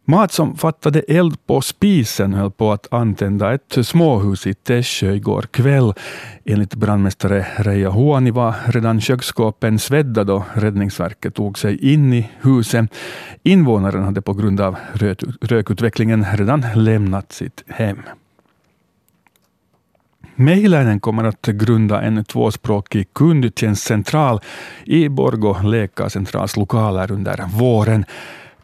Mat 0.04 0.32
som 0.32 0.56
fattade 0.56 1.00
eld 1.00 1.46
på 1.46 1.60
spisen 1.60 2.34
höll 2.34 2.50
på 2.50 2.72
att 2.72 2.92
antända 2.92 3.54
ett 3.54 3.86
småhus 3.86 4.46
i 4.46 4.54
Tässjö 4.54 5.12
igår 5.12 5.42
kväll. 5.50 5.94
Enligt 6.44 6.74
brandmästare 6.74 7.46
Reija 7.56 7.90
Huani 7.90 8.30
var 8.30 8.54
redan 8.66 9.00
köksskåpen 9.00 9.78
svedda 9.78 10.24
då 10.24 10.44
Räddningsverket 10.54 11.34
tog 11.34 11.58
sig 11.58 11.92
in 11.92 12.12
i 12.12 12.30
huset. 12.40 12.94
Invånaren 13.42 14.04
hade 14.04 14.22
på 14.22 14.32
grund 14.32 14.60
av 14.60 14.76
rökutvecklingen 15.40 16.26
redan 16.32 16.64
lämnat 16.74 17.32
sitt 17.32 17.64
hem. 17.68 18.02
Mehiläinen 20.34 21.00
kommer 21.00 21.24
att 21.24 21.46
grunda 21.46 22.02
en 22.02 22.24
tvåspråkig 22.24 23.08
kundtjänstcentral 23.12 24.40
i 24.84 25.08
Borgo 25.08 25.56
läkarcentrals 25.62 26.56
lokaler 26.56 27.12
under 27.12 27.44
våren. 27.58 28.04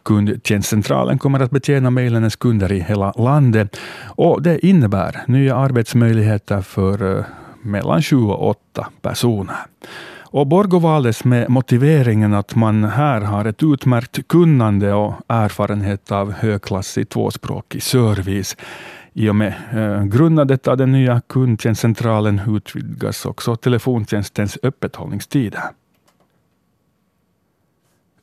Kundtjänstcentralen 0.02 1.18
kommer 1.18 1.40
att 1.40 1.50
betjäna 1.50 1.90
Mejlenens 1.90 2.36
kunder 2.36 2.72
i 2.72 2.80
hela 2.80 3.12
landet 3.12 3.76
och 4.06 4.42
det 4.42 4.66
innebär 4.66 5.24
nya 5.26 5.56
arbetsmöjligheter 5.56 6.60
för 6.60 7.18
eh, 7.18 7.24
mellan 7.62 8.02
7 8.02 8.16
och 8.16 8.48
8 8.48 8.88
personer. 9.02 9.56
Och 10.30 10.46
Borgo 10.46 10.78
valdes 10.78 11.24
med 11.24 11.50
motiveringen 11.50 12.34
att 12.34 12.54
man 12.54 12.84
här 12.84 13.20
har 13.20 13.44
ett 13.44 13.62
utmärkt 13.62 14.28
kunnande 14.28 14.92
och 14.92 15.14
erfarenhet 15.28 16.12
av 16.12 16.32
högklassig 16.32 17.08
tvåspråkig 17.08 17.82
service. 17.82 18.56
I 19.12 19.28
och 19.28 19.36
med 19.36 19.54
eh, 19.72 20.04
grundandet 20.04 20.68
av 20.68 20.76
den 20.76 20.92
nya 20.92 21.20
kundtjänstcentralen 21.20 22.40
utvidgas 22.48 23.26
också 23.26 23.56
telefontjänstens 23.56 24.58
öppethållningstider. 24.62 25.62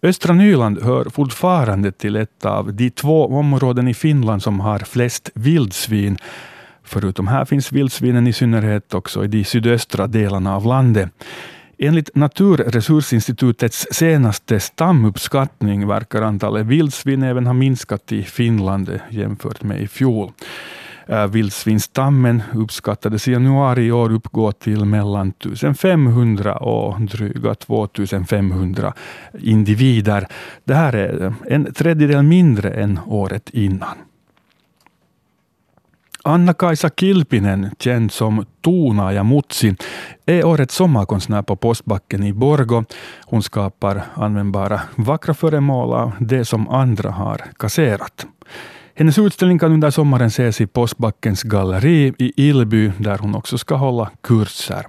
Östra 0.06 0.34
Nyland 0.34 0.84
hör 0.84 1.10
fortfarande 1.10 1.92
till 1.92 2.16
ett 2.16 2.46
av 2.46 2.74
de 2.74 2.90
två 2.90 3.28
områden 3.28 3.88
i 3.88 3.94
Finland 3.94 4.44
som 4.44 4.60
har 4.60 4.80
flest 4.80 5.30
vildsvin. 5.36 6.18
Förutom 6.84 7.28
här 7.28 7.46
finns 7.46 7.72
vildsvinen 7.72 8.28
i 8.28 8.34
synnerhet 8.34 8.94
också 8.94 9.24
i 9.24 9.28
de 9.28 9.44
sydöstra 9.44 10.08
delarna 10.08 10.56
av 10.56 10.66
landet. 10.66 11.10
Enligt 11.78 12.16
Naturresursinstitutets 12.16 13.88
senaste 13.92 14.60
stamuppskattning 14.60 15.88
verkar 15.88 16.22
antalet 16.22 16.66
vildsvin 16.66 17.24
även 17.24 17.46
ha 17.46 17.54
minskat 17.54 18.12
i 18.12 18.24
Finland 18.24 19.00
jämfört 19.10 19.64
med 19.64 19.82
i 19.82 19.88
fjol. 19.88 20.32
Vildsvinstammen 21.08 21.32
vildsvinsstammen 21.32 22.44
uppskattades 22.54 23.28
i 23.28 23.32
januari 23.32 23.86
i 23.86 23.92
år 23.92 24.12
uppgå 24.12 24.52
till 24.52 24.86
mellan 24.86 25.34
1500 25.40 26.56
och 26.58 27.02
dryga 27.02 27.56
2500 27.56 28.94
individer. 29.40 30.28
Det 30.64 30.74
här 30.74 30.96
är 30.96 31.26
äh, 31.26 31.34
en 31.48 31.74
tredjedel 31.74 32.24
mindre 32.24 32.70
än 32.70 33.00
året 33.08 33.50
innan. 33.50 33.98
Anna-Kaisa 36.24 36.90
Kilpinen, 36.90 37.70
känd 37.80 38.12
som 38.12 38.46
Tuna 38.64 39.14
ja 39.14 39.24
Mutsi, 39.24 39.76
är 40.26 40.46
årets 40.46 40.76
sommarkonstnär 40.76 41.42
på 41.42 41.56
Postbacken 41.56 42.24
i 42.24 42.34
Borgo. 42.34 42.84
Hon 43.26 43.44
skapar 43.44 44.02
användbara 44.14 44.82
vackra 44.96 45.34
föremål 45.34 45.94
av 45.94 46.12
det 46.20 46.46
som 46.46 46.70
andra 46.70 47.12
har 47.12 47.42
kasserat. 47.60 48.28
Hennes 48.98 49.18
utställning 49.18 49.60
kan 49.60 49.72
under 49.72 49.90
sommaren 49.90 50.28
ses 50.28 50.62
i 50.62 50.68
Postbackens 50.68 51.44
galleri 51.44 52.14
i 52.18 52.48
Ilby, 52.48 52.92
där 53.00 53.18
hon 53.18 53.36
också 53.36 53.58
ska 53.58 53.76
hålla 53.76 54.12
kurser. 54.22 54.86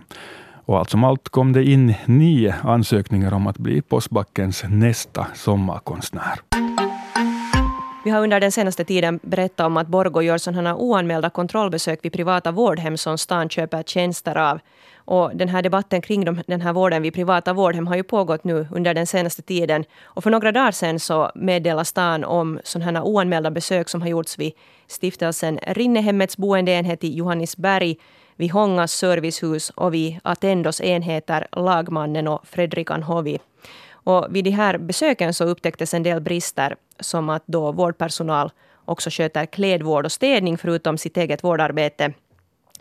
Och 0.64 0.78
allt 0.78 0.90
som 0.90 1.04
allt 1.04 1.28
kom 1.28 1.52
det 1.52 1.64
in 1.64 1.94
nio 2.04 2.54
ansökningar 2.62 3.34
om 3.34 3.46
att 3.46 3.58
bli 3.58 3.82
Postbackens 3.82 4.64
nästa 4.68 5.26
sommarkonstnär. 5.34 6.40
Vi 8.04 8.10
har 8.10 8.22
under 8.22 8.40
den 8.40 8.52
senaste 8.52 8.84
tiden 8.84 9.20
berättat 9.22 9.66
om 9.66 9.76
att 9.76 9.86
Borgo 9.86 10.22
gör 10.22 10.38
sådana 10.38 10.76
oanmälda 10.76 11.30
kontrollbesök 11.30 11.98
vid 12.02 12.12
privata 12.12 12.52
vårdhem 12.52 12.96
som 12.96 13.18
stan 13.18 13.48
köper 13.48 13.82
tjänster 13.82 14.36
av. 14.36 14.60
Och 15.06 15.36
den 15.36 15.48
här 15.48 15.62
debatten 15.62 16.00
kring 16.00 16.24
de, 16.24 16.42
den 16.46 16.60
här 16.60 16.72
vården 16.72 17.02
vid 17.02 17.14
privata 17.14 17.52
vårdhem 17.52 17.86
har 17.86 17.96
ju 17.96 18.02
pågått 18.02 18.44
nu 18.44 18.68
under 18.70 18.94
den 18.94 19.06
senaste 19.06 19.42
tiden. 19.42 19.84
Och 20.04 20.22
för 20.22 20.30
några 20.30 20.52
dagar 20.52 20.70
sedan 20.70 21.00
så 21.00 21.30
meddelade 21.34 21.84
stan 21.84 22.24
om 22.24 22.60
sådana 22.64 22.98
här 22.98 23.06
oanmälda 23.06 23.50
besök 23.50 23.88
som 23.88 24.02
har 24.02 24.08
gjorts 24.08 24.38
vid 24.38 24.52
stiftelsen 24.86 25.58
Rinnehemmets 25.66 26.36
boendeenhet 26.36 27.04
i 27.04 27.14
Johannisberg 27.14 27.96
vid 28.36 28.50
Hångas 28.50 28.92
servicehus 28.92 29.70
och 29.70 29.94
vid 29.94 30.18
Attendos 30.22 30.80
enheter 30.80 31.46
Lagmannen 31.52 32.28
och 32.28 32.46
Fredrikan 32.46 33.02
Hovi. 33.02 33.38
Och 33.92 34.26
vid 34.30 34.44
de 34.44 34.50
här 34.50 34.78
besöken 34.78 35.34
så 35.34 35.44
upptäcktes 35.44 35.94
en 35.94 36.02
del 36.02 36.20
brister 36.20 36.76
som 37.00 37.28
att 37.28 37.42
då 37.46 37.72
vårdpersonal 37.72 38.50
också 38.84 39.10
sköter 39.10 39.46
klädvård 39.46 40.04
och 40.04 40.12
städning 40.12 40.58
förutom 40.58 40.98
sitt 40.98 41.16
eget 41.16 41.44
vårdarbete. 41.44 42.12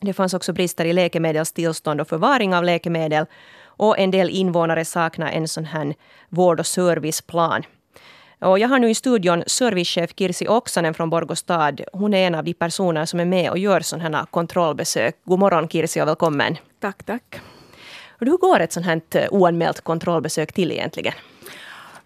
Det 0.02 0.14
fanns 0.14 0.34
också 0.34 0.54
brister 0.54 0.86
i 0.86 0.94
läkemedelstillstånd 0.94 2.02
och 2.02 2.08
förvaring 2.08 2.56
av 2.56 2.64
läkemedel 2.64 3.25
och 3.66 4.00
en 4.00 4.12
del 4.12 4.30
invånare 4.30 4.86
saknar 4.86 5.32
en 5.32 5.48
sån 5.48 5.66
här 5.66 5.94
vård 6.30 6.60
och 6.60 6.66
serviceplan. 6.66 7.64
Och 8.40 8.60
jag 8.60 8.68
har 8.68 8.80
nu 8.80 8.90
i 8.90 8.96
studion 8.96 9.44
servicechef 9.48 10.14
Kirsi 10.16 10.48
Oksanen 10.48 10.94
från 10.94 11.10
Borgostad. 11.10 11.75
Hon 11.94 12.14
är 12.14 12.28
en 12.28 12.36
av 12.36 12.44
de 12.44 12.54
personer 12.54 13.06
som 13.06 13.20
är 13.20 13.25
med 13.25 13.52
och 13.52 13.58
gör 13.58 13.80
sådana 13.80 14.18
här 14.18 14.25
kontrollbesök. 14.25 15.16
God 15.24 15.40
morgon 15.40 15.70
Kirsi 15.70 16.02
och 16.02 16.08
välkommen. 16.08 16.58
Tack, 16.80 17.04
tack. 17.04 17.42
Hur 18.20 18.38
går 18.38 18.60
ett 18.60 18.74
sådant 18.74 19.14
här 19.14 19.24
eh, 19.24 19.28
oanmält 19.32 19.82
kontrollbesök 19.82 20.54
till 20.54 20.72
egentligen? 20.72 21.14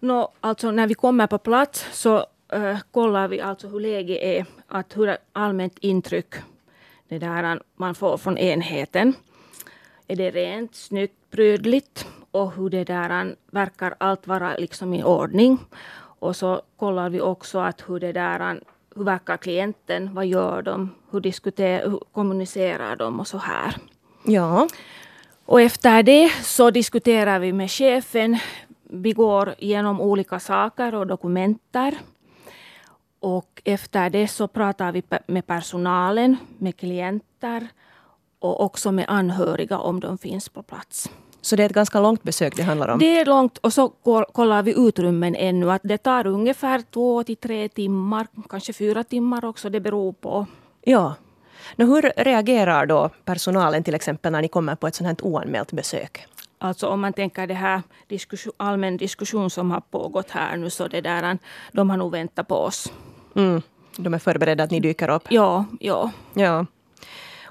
No, 0.00 0.32
alltså 0.40 0.70
när 0.70 0.86
vi 0.86 0.94
kommer 0.94 1.26
på 1.26 1.38
plats 1.38 1.86
så 1.92 2.26
uh, 2.56 2.78
kollar 2.90 3.28
vi 3.28 3.40
alltså 3.40 3.68
hur 3.68 3.80
läget 3.80 4.22
är, 4.22 4.46
att 4.68 4.96
hur 4.96 5.16
allmänt 5.32 5.78
intryck 5.80 6.34
det 7.10 7.18
där 7.18 7.62
man 7.76 7.94
får 7.94 8.16
från 8.16 8.38
enheten. 8.38 9.14
Är 10.08 10.16
det 10.16 10.30
rent, 10.30 10.74
snyggt, 10.74 11.30
prydligt 11.30 12.06
och 12.30 12.52
hur 12.52 12.70
det 12.70 12.84
där 12.84 13.36
verkar 13.50 13.94
allt 13.98 14.26
vara 14.26 14.56
liksom 14.56 14.94
i 14.94 15.04
ordning. 15.04 15.58
Och 16.20 16.36
så 16.36 16.62
kollar 16.76 17.10
vi 17.10 17.20
också 17.20 17.58
att 17.58 17.84
hur 17.88 18.00
det 18.00 18.12
där 18.12 18.60
hur 18.94 19.04
verkar 19.04 19.36
klienten, 19.36 20.14
vad 20.14 20.26
gör 20.26 20.62
de, 20.62 20.94
hur, 21.10 21.20
diskuterar, 21.20 21.90
hur 21.90 22.00
kommunicerar 22.12 22.96
de 22.96 23.20
och 23.20 23.26
så 23.26 23.38
här. 23.38 23.76
Ja. 24.24 24.68
Och 25.44 25.60
efter 25.60 26.02
det 26.02 26.30
så 26.42 26.70
diskuterar 26.70 27.38
vi 27.38 27.52
med 27.52 27.70
chefen. 27.70 28.38
Vi 28.82 29.12
går 29.12 29.54
igenom 29.58 30.00
olika 30.00 30.40
saker 30.40 30.94
och 30.94 31.06
dokumenter. 31.06 31.94
Och 33.20 33.62
efter 33.64 34.10
det 34.10 34.28
så 34.28 34.48
pratar 34.48 34.92
vi 34.92 35.02
med 35.26 35.46
personalen, 35.46 36.36
med 36.58 36.76
klienter 36.76 37.68
och 38.38 38.62
också 38.64 38.92
med 38.92 39.04
anhöriga 39.08 39.78
om 39.78 40.00
de 40.00 40.18
finns 40.18 40.48
på 40.48 40.62
plats. 40.62 41.10
Så 41.40 41.56
det 41.56 41.62
är 41.62 41.66
ett 41.66 41.72
ganska 41.72 42.00
långt 42.00 42.22
besök 42.22 42.56
det 42.56 42.62
handlar 42.62 42.88
om? 42.88 42.98
Det 42.98 43.18
är 43.18 43.26
långt 43.26 43.58
och 43.58 43.72
så 43.72 43.88
kollar 44.32 44.62
vi 44.62 44.74
utrymmen 44.88 45.34
ännu. 45.34 45.72
Att 45.72 45.80
det 45.84 45.98
tar 45.98 46.26
ungefär 46.26 46.82
två 46.90 47.24
till 47.24 47.36
tre 47.36 47.68
timmar, 47.68 48.26
kanske 48.48 48.72
fyra 48.72 49.04
timmar 49.04 49.44
också. 49.44 49.70
Det 49.70 49.80
beror 49.80 50.12
på. 50.12 50.46
Ja. 50.82 51.14
Nå, 51.76 51.86
hur 51.86 52.12
reagerar 52.16 52.86
då 52.86 53.10
personalen 53.24 53.84
till 53.84 53.94
exempel 53.94 54.32
när 54.32 54.42
ni 54.42 54.48
kommer 54.48 54.74
på 54.74 54.86
ett 54.86 54.94
sånt 54.94 55.06
här 55.06 55.26
oanmält 55.26 55.72
besök? 55.72 56.26
Alltså 56.58 56.86
om 56.86 57.00
man 57.00 57.12
tänker 57.12 57.46
det 57.46 57.54
här 57.54 57.82
diskussion, 58.08 58.52
allmän 58.56 58.96
diskussion 58.96 59.50
som 59.50 59.70
har 59.70 59.80
pågått 59.80 60.30
här 60.30 60.56
nu 60.56 60.70
så 60.70 60.88
det 60.88 61.00
där, 61.00 61.38
de 61.72 61.90
har 61.90 61.96
nog 61.96 62.12
väntat 62.12 62.48
på 62.48 62.54
oss. 62.54 62.92
Mm. 63.34 63.62
De 63.96 64.14
är 64.14 64.18
förberedda 64.18 64.64
att 64.64 64.70
ni 64.70 64.80
dyker 64.80 65.10
upp? 65.10 65.22
Ja, 65.28 65.64
ja. 65.80 66.10
ja. 66.34 66.66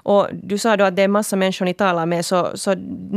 Och 0.02 0.28
du 0.32 0.58
sa 0.58 0.76
då 0.76 0.84
att 0.84 0.96
det 0.96 1.02
är 1.02 1.08
massa 1.08 1.36
människor 1.36 1.64
ni 1.64 1.74
talar 1.74 2.06
med, 2.06 2.24
så, 2.24 2.50
så 2.54 2.74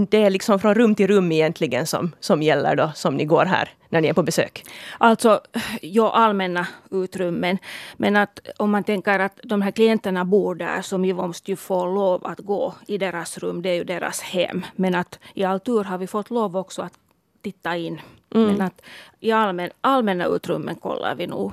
det 0.10 0.24
är 0.24 0.30
liksom 0.30 0.60
från 0.60 0.76
rum 0.76 0.96
till 0.96 1.08
rum 1.08 1.32
egentligen 1.32 1.88
som, 1.88 2.12
som 2.20 2.42
gäller 2.42 2.76
då, 2.76 2.92
som 2.96 3.16
ni 3.16 3.26
går 3.26 3.46
här 3.46 3.70
när 3.90 4.02
ni 4.02 4.08
är 4.08 4.14
på 4.14 4.24
besök? 4.24 4.66
Alltså, 4.98 5.42
ja, 5.82 6.12
allmänna 6.12 6.68
utrymmen. 6.92 7.58
Men 7.98 8.16
att 8.16 8.40
om 8.58 8.72
man 8.72 8.84
tänker 8.84 9.20
att 9.20 9.40
de 9.44 9.62
här 9.62 9.72
klienterna 9.72 10.26
bor 10.26 10.56
där, 10.56 10.82
så 10.82 10.98
vi 10.98 11.14
måste 11.14 11.52
ju 11.52 11.56
få 11.56 11.86
lov 11.86 12.28
att 12.28 12.40
gå 12.40 12.74
i 12.88 12.98
deras 12.98 13.38
rum. 13.38 13.62
Det 13.62 13.70
är 13.70 13.76
ju 13.76 13.84
deras 13.84 14.22
hem. 14.22 14.66
Men 14.76 14.96
att 14.96 15.20
i 15.34 15.44
all 15.44 15.60
tur 15.60 15.84
har 15.84 15.98
vi 15.98 16.08
fått 16.08 16.30
lov 16.30 16.58
också 16.58 16.82
att 16.82 16.94
titta 17.42 17.78
in. 17.78 18.02
Mm. 18.36 18.48
Men 18.48 18.62
att 18.62 18.82
i 19.20 19.32
allmän, 19.32 19.70
allmänna 19.82 20.26
utrymmen 20.26 20.76
kollar 20.76 21.16
vi 21.16 21.28
nog 21.28 21.52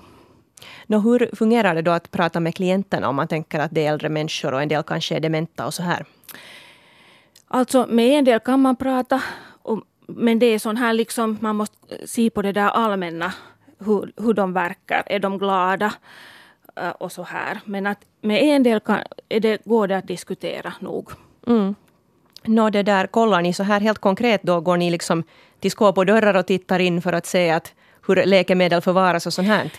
Nå, 0.86 0.98
hur 0.98 1.30
fungerar 1.36 1.74
det 1.74 1.82
då 1.82 1.90
att 1.90 2.10
prata 2.10 2.40
med 2.40 2.54
klienterna 2.54 3.08
om 3.08 3.16
man 3.16 3.28
tänker 3.28 3.58
att 3.58 3.70
det 3.74 3.86
är 3.86 3.92
äldre 3.92 4.08
människor 4.08 4.54
och 4.54 4.62
en 4.62 4.68
del 4.68 4.82
kanske 4.82 5.16
är 5.16 5.20
dementa 5.20 5.66
och 5.66 5.74
så 5.74 5.82
här? 5.82 6.04
Alltså 7.48 7.86
med 7.88 8.18
en 8.18 8.24
del 8.24 8.40
kan 8.40 8.60
man 8.60 8.76
prata, 8.76 9.22
men 10.06 10.38
det 10.38 10.46
är 10.46 10.58
sån 10.58 10.76
här 10.76 10.92
liksom, 10.92 11.38
man 11.40 11.56
måste 11.56 11.76
se 12.06 12.30
på 12.30 12.42
det 12.42 12.52
där 12.52 12.68
allmänna, 12.68 13.32
hur, 13.78 14.12
hur 14.16 14.34
de 14.34 14.52
verkar. 14.52 15.02
Är 15.06 15.18
de 15.18 15.38
glada? 15.38 15.92
Eh, 16.76 16.90
och 16.90 17.12
så 17.12 17.22
här. 17.22 17.60
Men 17.64 17.86
att 17.86 17.98
med 18.20 18.42
en 18.42 18.62
del 18.62 18.80
kan, 18.80 19.00
det, 19.28 19.64
går 19.64 19.88
det 19.88 19.96
att 19.96 20.08
diskutera 20.08 20.72
nog. 20.80 21.10
Mm. 21.46 21.74
Nå, 22.44 22.70
det 22.70 22.82
där, 22.82 23.06
kollar 23.06 23.42
ni 23.42 23.52
så 23.52 23.62
här 23.62 23.80
helt 23.80 23.98
konkret 23.98 24.42
då? 24.42 24.60
Går 24.60 24.76
ni 24.76 24.90
liksom 24.90 25.22
till 25.60 25.70
skåp 25.70 25.98
och 25.98 26.06
dörrar 26.06 26.34
och 26.34 26.46
tittar 26.46 26.78
in 26.78 27.02
för 27.02 27.12
att 27.12 27.26
se 27.26 27.50
att 27.50 27.74
hur 28.06 28.24
läkemedel 28.24 28.80
förvaras 28.80 29.26
och 29.26 29.32
sånt 29.32 29.48
här? 29.48 29.70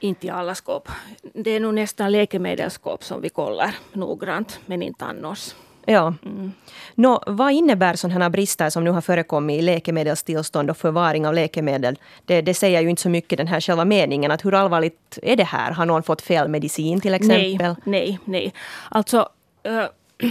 Inte 0.00 0.26
i 0.26 0.30
alla 0.30 0.54
skåp. 0.54 0.88
Det 1.34 1.50
är 1.50 1.60
nog 1.60 1.74
nästan 1.74 2.12
läkemedelsskåp 2.12 3.04
som 3.04 3.20
vi 3.20 3.28
kollar 3.28 3.74
noggrant, 3.92 4.60
men 4.66 4.82
inte 4.82 5.04
annars. 5.04 5.54
Ja. 5.84 6.14
Mm. 6.24 6.52
Nå, 6.94 7.22
vad 7.26 7.52
innebär 7.52 7.94
sådana 7.94 8.24
här 8.24 8.30
brister 8.30 8.70
som 8.70 8.84
nu 8.84 8.90
har 8.90 9.00
förekommit 9.00 9.58
i 9.58 9.62
läkemedelstillstånd 9.62 10.70
och 10.70 10.76
förvaring 10.76 11.26
av 11.26 11.34
läkemedel? 11.34 11.98
Det, 12.24 12.40
det 12.40 12.54
säger 12.54 12.80
ju 12.80 12.90
inte 12.90 13.02
så 13.02 13.08
mycket 13.08 13.36
den 13.36 13.46
här 13.46 13.60
själva 13.60 13.84
meningen. 13.84 14.30
Att 14.30 14.44
hur 14.44 14.54
allvarligt 14.54 15.18
är 15.22 15.36
det 15.36 15.44
här? 15.44 15.72
Har 15.72 15.86
någon 15.86 16.02
fått 16.02 16.22
fel 16.22 16.48
medicin 16.48 17.00
till 17.00 17.14
exempel? 17.14 17.58
Nej, 17.58 17.76
nej. 17.84 18.18
nej. 18.24 18.54
Alltså, 18.88 19.28
äh, 19.62 19.84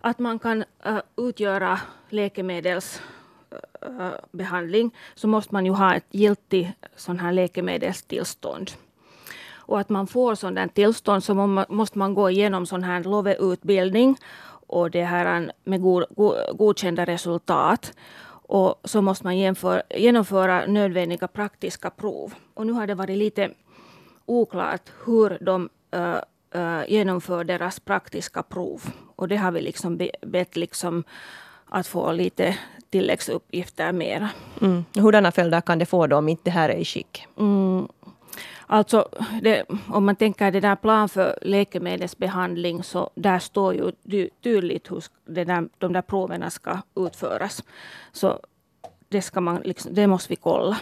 att 0.00 0.18
man 0.18 0.38
kan 0.38 0.64
äh, 0.84 0.98
utgöra 1.16 1.80
läkemedelsbehandling 2.08 4.86
äh, 4.86 4.92
så 5.14 5.28
måste 5.28 5.54
man 5.54 5.66
ju 5.66 5.72
ha 5.72 5.94
ett 5.94 6.06
giltigt 6.10 6.68
sån 6.96 7.18
här 7.18 7.32
läkemedelstillstånd. 7.32 8.70
Och 9.66 9.80
att 9.80 9.88
man 9.88 10.06
får 10.06 10.34
sådant 10.34 10.74
tillstånd 10.74 11.24
så 11.24 11.34
måste 11.68 11.98
man 11.98 12.14
gå 12.14 12.30
igenom 12.30 12.66
sån 12.66 12.82
här 12.82 13.04
LOVE-utbildning 13.04 14.16
och 14.66 14.90
det 14.90 15.04
här 15.04 15.52
med 15.64 15.82
god, 15.82 16.04
god, 16.10 16.34
godkända 16.58 17.04
resultat. 17.04 17.92
Och 18.48 18.80
så 18.84 19.02
måste 19.02 19.24
man 19.24 19.36
genomföra 19.94 20.66
nödvändiga 20.66 21.28
praktiska 21.28 21.90
prov. 21.90 22.34
Och 22.54 22.66
nu 22.66 22.72
har 22.72 22.86
det 22.86 22.94
varit 22.94 23.18
lite 23.18 23.50
oklart 24.26 24.90
hur 25.04 25.38
de 25.40 25.68
uh, 25.96 26.16
uh, 26.60 26.82
genomför 26.88 27.44
deras 27.44 27.80
praktiska 27.80 28.42
prov. 28.42 28.82
Och 29.16 29.28
det 29.28 29.36
har 29.36 29.52
vi 29.52 29.60
liksom 29.60 29.96
be, 29.96 30.10
bett 30.22 30.56
liksom 30.56 31.04
att 31.68 31.86
få 31.86 32.12
lite 32.12 32.58
tilläggsuppgifter 32.90 33.92
mera. 33.92 34.28
Mm. 34.60 34.84
Hurdana 34.94 35.32
följder 35.32 35.60
kan 35.60 35.78
det 35.78 35.86
få 35.86 36.06
då 36.06 36.16
om 36.16 36.28
inte 36.28 36.42
det 36.44 36.50
här 36.50 36.68
är 36.68 36.76
i 36.76 36.84
skick? 36.84 37.26
Mm. 37.38 37.88
Alltså, 38.66 39.08
det, 39.42 39.64
om 39.88 40.06
man 40.06 40.16
tänker 40.16 40.50
det 40.50 40.60
där 40.60 40.76
plan 40.76 41.08
för 41.08 41.38
läkemedelsbehandling 41.42 42.82
så 42.82 43.10
där 43.14 43.38
står 43.38 43.74
ju 43.74 43.92
tydligt 44.42 44.90
hur 44.90 45.04
där, 45.24 45.68
de 45.78 45.92
där 45.92 46.02
proverna 46.02 46.50
ska 46.50 46.78
utföras. 46.96 47.64
Så 48.12 48.40
det, 49.08 49.22
ska 49.22 49.40
man 49.40 49.60
liksom, 49.64 49.94
det 49.94 50.06
måste 50.06 50.32
vi 50.32 50.36
kolla. 50.36 50.76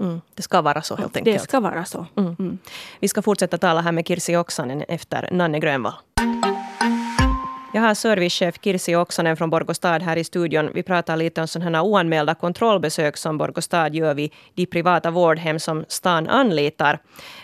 Mm, 0.00 0.20
det 0.34 0.42
ska 0.42 0.62
vara 0.62 0.82
så 0.82 0.96
helt 0.96 1.16
enkelt. 1.16 1.38
Det 1.38 1.42
ska 1.42 1.60
vara 1.60 1.84
så. 1.84 2.06
Mm. 2.16 2.36
Mm. 2.38 2.58
Vi 3.00 3.08
ska 3.08 3.22
fortsätta 3.22 3.58
tala 3.58 3.80
här 3.80 3.92
med 3.92 4.06
Kirsi 4.06 4.36
Oksanen 4.36 4.84
efter 4.88 5.28
Nanne 5.32 5.60
Grönvall. 5.60 5.94
Jag 7.76 7.82
har 7.82 7.94
servicechef 7.94 8.54
Kirsi 8.62 8.96
Oksanen 8.96 9.36
från 9.36 9.50
Borgostad 9.50 9.98
här 9.98 10.16
i 10.16 10.24
studion. 10.24 10.70
Vi 10.74 10.82
pratar 10.82 11.16
lite 11.16 11.40
om 11.40 11.48
sådana 11.48 11.82
oanmälda 11.82 12.34
kontrollbesök 12.34 13.16
som 13.16 13.38
Borgostad 13.38 13.94
gör 13.94 14.14
vid 14.14 14.32
de 14.54 14.66
privata 14.66 15.10
vårdhem 15.10 15.58
som 15.58 15.84
stan 15.88 16.28
anlitar. 16.28 16.98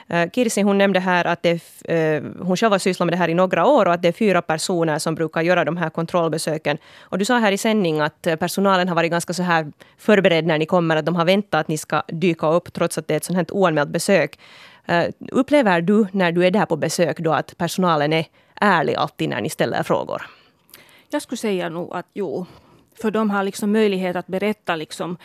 Eh, 0.08 0.30
Kirsi 0.30 0.62
hon 0.62 0.78
nämnde 0.78 1.00
här 1.00 1.24
att 1.24 1.42
det, 1.42 1.60
eh, 1.84 2.22
hon 2.40 2.56
själv 2.56 2.72
har 2.72 2.78
sysslat 2.78 3.06
med 3.06 3.12
det 3.12 3.16
här 3.16 3.28
i 3.28 3.34
några 3.34 3.66
år 3.66 3.86
och 3.86 3.92
att 3.92 4.02
det 4.02 4.08
är 4.08 4.12
fyra 4.12 4.42
personer 4.42 4.98
som 4.98 5.14
brukar 5.14 5.42
göra 5.42 5.64
de 5.64 5.76
här 5.76 5.90
kontrollbesöken. 5.90 6.78
Och 7.00 7.18
du 7.18 7.24
sa 7.24 7.38
här 7.38 7.52
i 7.52 7.58
sändning 7.58 8.00
att 8.00 8.26
eh, 8.26 8.36
personalen 8.36 8.88
har 8.88 8.94
varit 8.94 9.10
ganska 9.10 9.32
så 9.32 9.42
här 9.42 9.72
förberedd 9.98 10.46
när 10.46 10.58
ni 10.58 10.66
kommer, 10.66 10.96
att 10.96 11.06
de 11.06 11.16
har 11.16 11.24
väntat 11.24 11.60
att 11.60 11.68
ni 11.68 11.78
ska 11.78 12.02
dyka 12.08 12.46
upp 12.46 12.72
trots 12.72 12.98
att 12.98 13.08
det 13.08 13.14
är 13.14 13.16
ett 13.16 13.24
sådant 13.24 13.50
här 13.50 13.56
oanmält 13.56 13.90
besök. 13.90 14.38
Upplever 15.32 15.80
du 15.80 16.06
när 16.12 16.32
du 16.32 16.46
är 16.46 16.50
där 16.50 16.66
på 16.66 16.76
besök 16.76 17.18
då 17.18 17.32
att 17.32 17.58
personalen 17.58 18.12
är 18.12 18.24
ärlig 18.62 18.94
alltid 18.94 19.28
när 19.28 19.40
ni 19.40 19.50
ställer 19.50 19.82
frågor? 19.82 20.22
Jag 21.10 21.22
skulle 21.22 21.36
säga 21.36 21.68
nog 21.68 21.94
att 21.94 22.06
jo. 22.14 22.46
För 23.02 23.10
de 23.10 23.30
har 23.30 23.42
liksom 23.42 23.72
möjlighet 23.72 24.16
att 24.16 24.26
berätta 24.26 24.76
liksom 24.76 25.16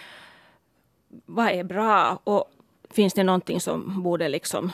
vad 1.26 1.48
är 1.48 1.64
bra 1.64 2.20
och 2.24 2.52
finns 2.92 3.14
det 3.14 3.24
någonting 3.24 3.62
som 3.62 4.04
borde 4.04 4.30
liksom 4.30 4.72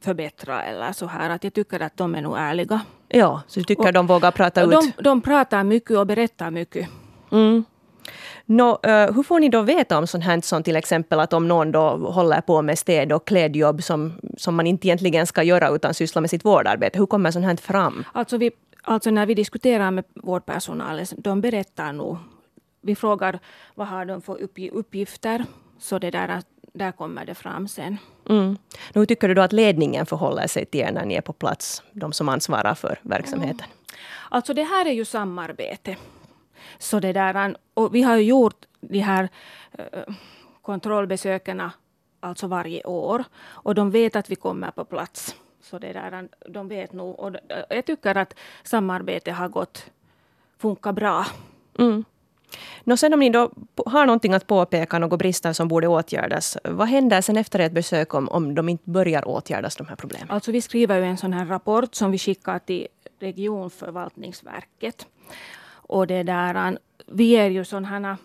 förbättra 0.00 0.62
eller 0.62 0.92
så 0.92 1.06
här. 1.06 1.30
Att 1.30 1.44
jag 1.44 1.54
tycker 1.54 1.80
att 1.80 1.96
de 1.96 2.14
är 2.14 2.22
nog 2.22 2.38
ärliga. 2.38 2.80
Ja, 3.08 3.42
så 3.46 3.60
du 3.60 3.64
tycker 3.64 3.86
och, 3.86 3.92
de 3.92 4.06
vågar 4.06 4.30
prata 4.30 4.62
ut? 4.62 4.70
De, 4.70 4.92
de 5.02 5.20
pratar 5.20 5.64
mycket 5.64 5.96
och 5.96 6.06
berättar 6.06 6.50
mycket. 6.50 6.88
Mm. 7.32 7.64
Nå, 8.46 8.70
uh, 8.70 9.14
hur 9.14 9.22
får 9.22 9.40
ni 9.40 9.48
då 9.48 9.62
veta 9.62 9.98
om 9.98 10.06
sånt 10.06 10.24
här 10.24 10.40
som 10.40 10.62
till 10.62 10.76
exempel 10.76 11.20
att 11.20 11.32
om 11.32 11.48
någon 11.48 11.72
då 11.72 11.88
håller 11.90 12.40
på 12.40 12.62
med 12.62 12.78
städ 12.78 13.12
och 13.12 13.26
klädjobb 13.26 13.82
som, 13.82 14.12
som 14.36 14.54
man 14.54 14.66
inte 14.66 14.86
egentligen 14.86 15.26
ska 15.26 15.42
göra 15.42 15.68
utan 15.68 15.94
syssla 15.94 16.20
med 16.20 16.30
sitt 16.30 16.44
vårdarbete. 16.44 16.98
Hur 16.98 17.06
kommer 17.06 17.30
sånt 17.30 17.44
här 17.44 17.56
fram? 17.56 18.04
Alltså 18.12 18.36
vi, 18.36 18.50
Alltså 18.88 19.10
när 19.10 19.26
vi 19.26 19.34
diskuterar 19.34 19.90
med 19.90 20.04
vårdpersonalen, 20.14 21.06
de 21.16 21.40
berättar 21.40 21.92
nog. 21.92 22.16
Vi 22.80 22.94
frågar 22.94 23.38
vad 23.74 23.86
har 23.86 24.04
de 24.04 24.22
för 24.22 24.38
uppgifter, 24.72 25.44
så 25.78 25.98
det 25.98 26.10
där, 26.10 26.42
där 26.74 26.92
kommer 26.92 27.24
det 27.26 27.34
fram 27.34 27.68
sen. 27.68 27.96
Mm. 28.28 28.56
Hur 28.94 29.06
tycker 29.06 29.28
du 29.28 29.34
då 29.34 29.42
att 29.42 29.52
ledningen 29.52 30.06
förhåller 30.06 30.46
sig 30.46 30.66
till 30.66 30.80
er 30.80 30.92
när 30.92 31.04
ni 31.04 31.14
är 31.14 31.20
på 31.20 31.32
plats, 31.32 31.82
de 31.92 32.12
som 32.12 32.28
ansvarar 32.28 32.74
för 32.74 32.98
verksamheten? 33.02 33.64
Mm. 33.64 33.96
Alltså 34.28 34.54
det 34.54 34.62
här 34.62 34.86
är 34.86 34.92
ju 34.92 35.04
samarbete. 35.04 35.96
Så 36.78 37.00
det 37.00 37.12
där, 37.12 37.56
och 37.74 37.94
vi 37.94 38.02
har 38.02 38.16
ju 38.16 38.22
gjort 38.22 38.64
de 38.80 38.98
här 38.98 39.28
uh, 39.78 40.14
kontrollbesöken 40.62 41.62
alltså 42.20 42.46
varje 42.46 42.84
år. 42.84 43.24
Och 43.44 43.74
de 43.74 43.90
vet 43.90 44.16
att 44.16 44.30
vi 44.30 44.36
kommer 44.36 44.70
på 44.70 44.84
plats. 44.84 45.36
Så 45.60 45.78
det 45.78 45.92
där, 45.92 46.28
de 46.48 46.68
vet 46.68 46.92
nog. 46.92 47.20
Och 47.20 47.36
jag 47.68 47.84
tycker 47.84 48.16
att 48.16 48.34
samarbetet 48.62 49.34
har 49.34 49.48
gått, 49.48 49.90
funkar 50.58 50.92
bra. 50.92 51.26
Mm. 51.78 52.04
Nå, 52.84 52.96
sen 52.96 53.14
om 53.14 53.20
ni 53.20 53.30
då 53.30 53.50
har 53.86 54.06
någonting 54.06 54.34
att 54.34 54.46
påpeka, 54.46 54.98
några 54.98 55.16
brister 55.16 55.52
som 55.52 55.68
borde 55.68 55.88
åtgärdas, 55.88 56.58
vad 56.64 56.88
händer 56.88 57.20
sen 57.20 57.36
efter 57.36 57.58
ett 57.58 57.72
besök 57.72 58.14
om, 58.14 58.28
om 58.28 58.54
de 58.54 58.68
inte 58.68 58.90
börjar 58.90 59.28
åtgärdas, 59.28 59.76
de 59.76 59.86
här 59.86 59.96
problemen? 59.96 60.30
Alltså 60.30 60.52
vi 60.52 60.60
skriver 60.60 60.98
ju 60.98 61.04
en 61.04 61.16
sån 61.16 61.32
här 61.32 61.46
rapport 61.46 61.94
som 61.94 62.10
vi 62.10 62.18
skickar 62.18 62.58
till 62.58 62.86
regionförvaltningsverket. 63.20 65.06
Och 65.88 66.06
det 66.06 66.22
där, 66.22 66.78
vi 67.06 67.24
ger 67.24 67.50
ju 67.50 67.64
sådana 67.64 68.18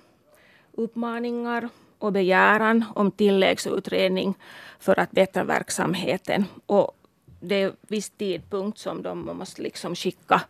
uppmaningar 0.71 1.69
och 1.99 2.11
begäran 2.11 2.85
om 2.95 3.11
tilläggsutredning 3.11 4.35
för 4.79 4.99
att 4.99 5.11
bättra 5.11 5.43
verksamheten. 5.43 6.45
Och 6.65 6.91
det 7.39 7.55
är 7.55 7.71
viss 7.81 8.09
tidpunkt 8.09 8.79
som 8.79 9.01
de 9.01 9.37
måste 9.37 9.61
liksom 9.61 9.95
skicka 9.95 10.41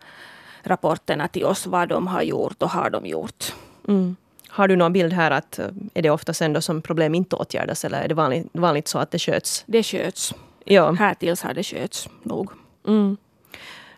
rapporterna 0.63 1.27
till 1.27 1.45
oss, 1.45 1.67
vad 1.67 1.89
de 1.89 2.07
har 2.07 2.21
gjort 2.21 2.63
och 2.63 2.69
har 2.69 2.89
de 2.89 3.05
gjort. 3.05 3.53
Mm. 3.87 4.15
Har 4.47 4.67
du 4.67 4.75
någon 4.75 4.93
bild 4.93 5.13
här 5.13 5.31
att 5.31 5.59
eh, 5.59 5.67
är 5.93 6.01
det 6.01 6.09
ofta 6.09 6.33
sen 6.33 6.53
då 6.53 6.61
som 6.61 6.81
problem 6.81 7.15
inte 7.15 7.35
åtgärdas 7.35 7.85
eller 7.85 8.01
är 8.01 8.07
det 8.07 8.15
vanligt, 8.15 8.47
vanligt 8.51 8.87
så 8.87 8.99
att 8.99 9.11
det 9.11 9.19
sköts? 9.19 9.63
Det 9.67 9.83
sköts. 9.83 10.33
Ja. 10.65 10.91
Härtills 10.91 11.41
har 11.41 11.53
det 11.53 11.63
sköts 11.63 12.09
nog. 12.23 12.51
Mm. 12.87 13.17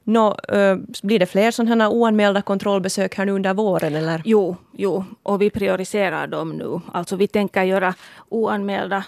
Nå, 0.07 0.35
äh, 0.47 0.77
blir 1.03 1.19
det 1.19 1.25
fler 1.25 1.51
sådana 1.51 1.83
här 1.83 1.91
oanmälda 1.91 2.41
kontrollbesök 2.41 3.15
här 3.15 3.25
nu 3.25 3.31
under 3.31 3.53
våren? 3.53 3.95
Eller? 3.95 4.21
Jo, 4.25 4.55
jo, 4.71 5.05
och 5.24 5.41
vi 5.41 5.50
prioriterar 5.50 6.27
dem 6.27 6.51
nu. 6.51 6.81
Alltså 6.93 7.15
vi 7.15 7.27
tänker 7.27 7.63
göra 7.63 7.93
oanmälda 8.29 9.03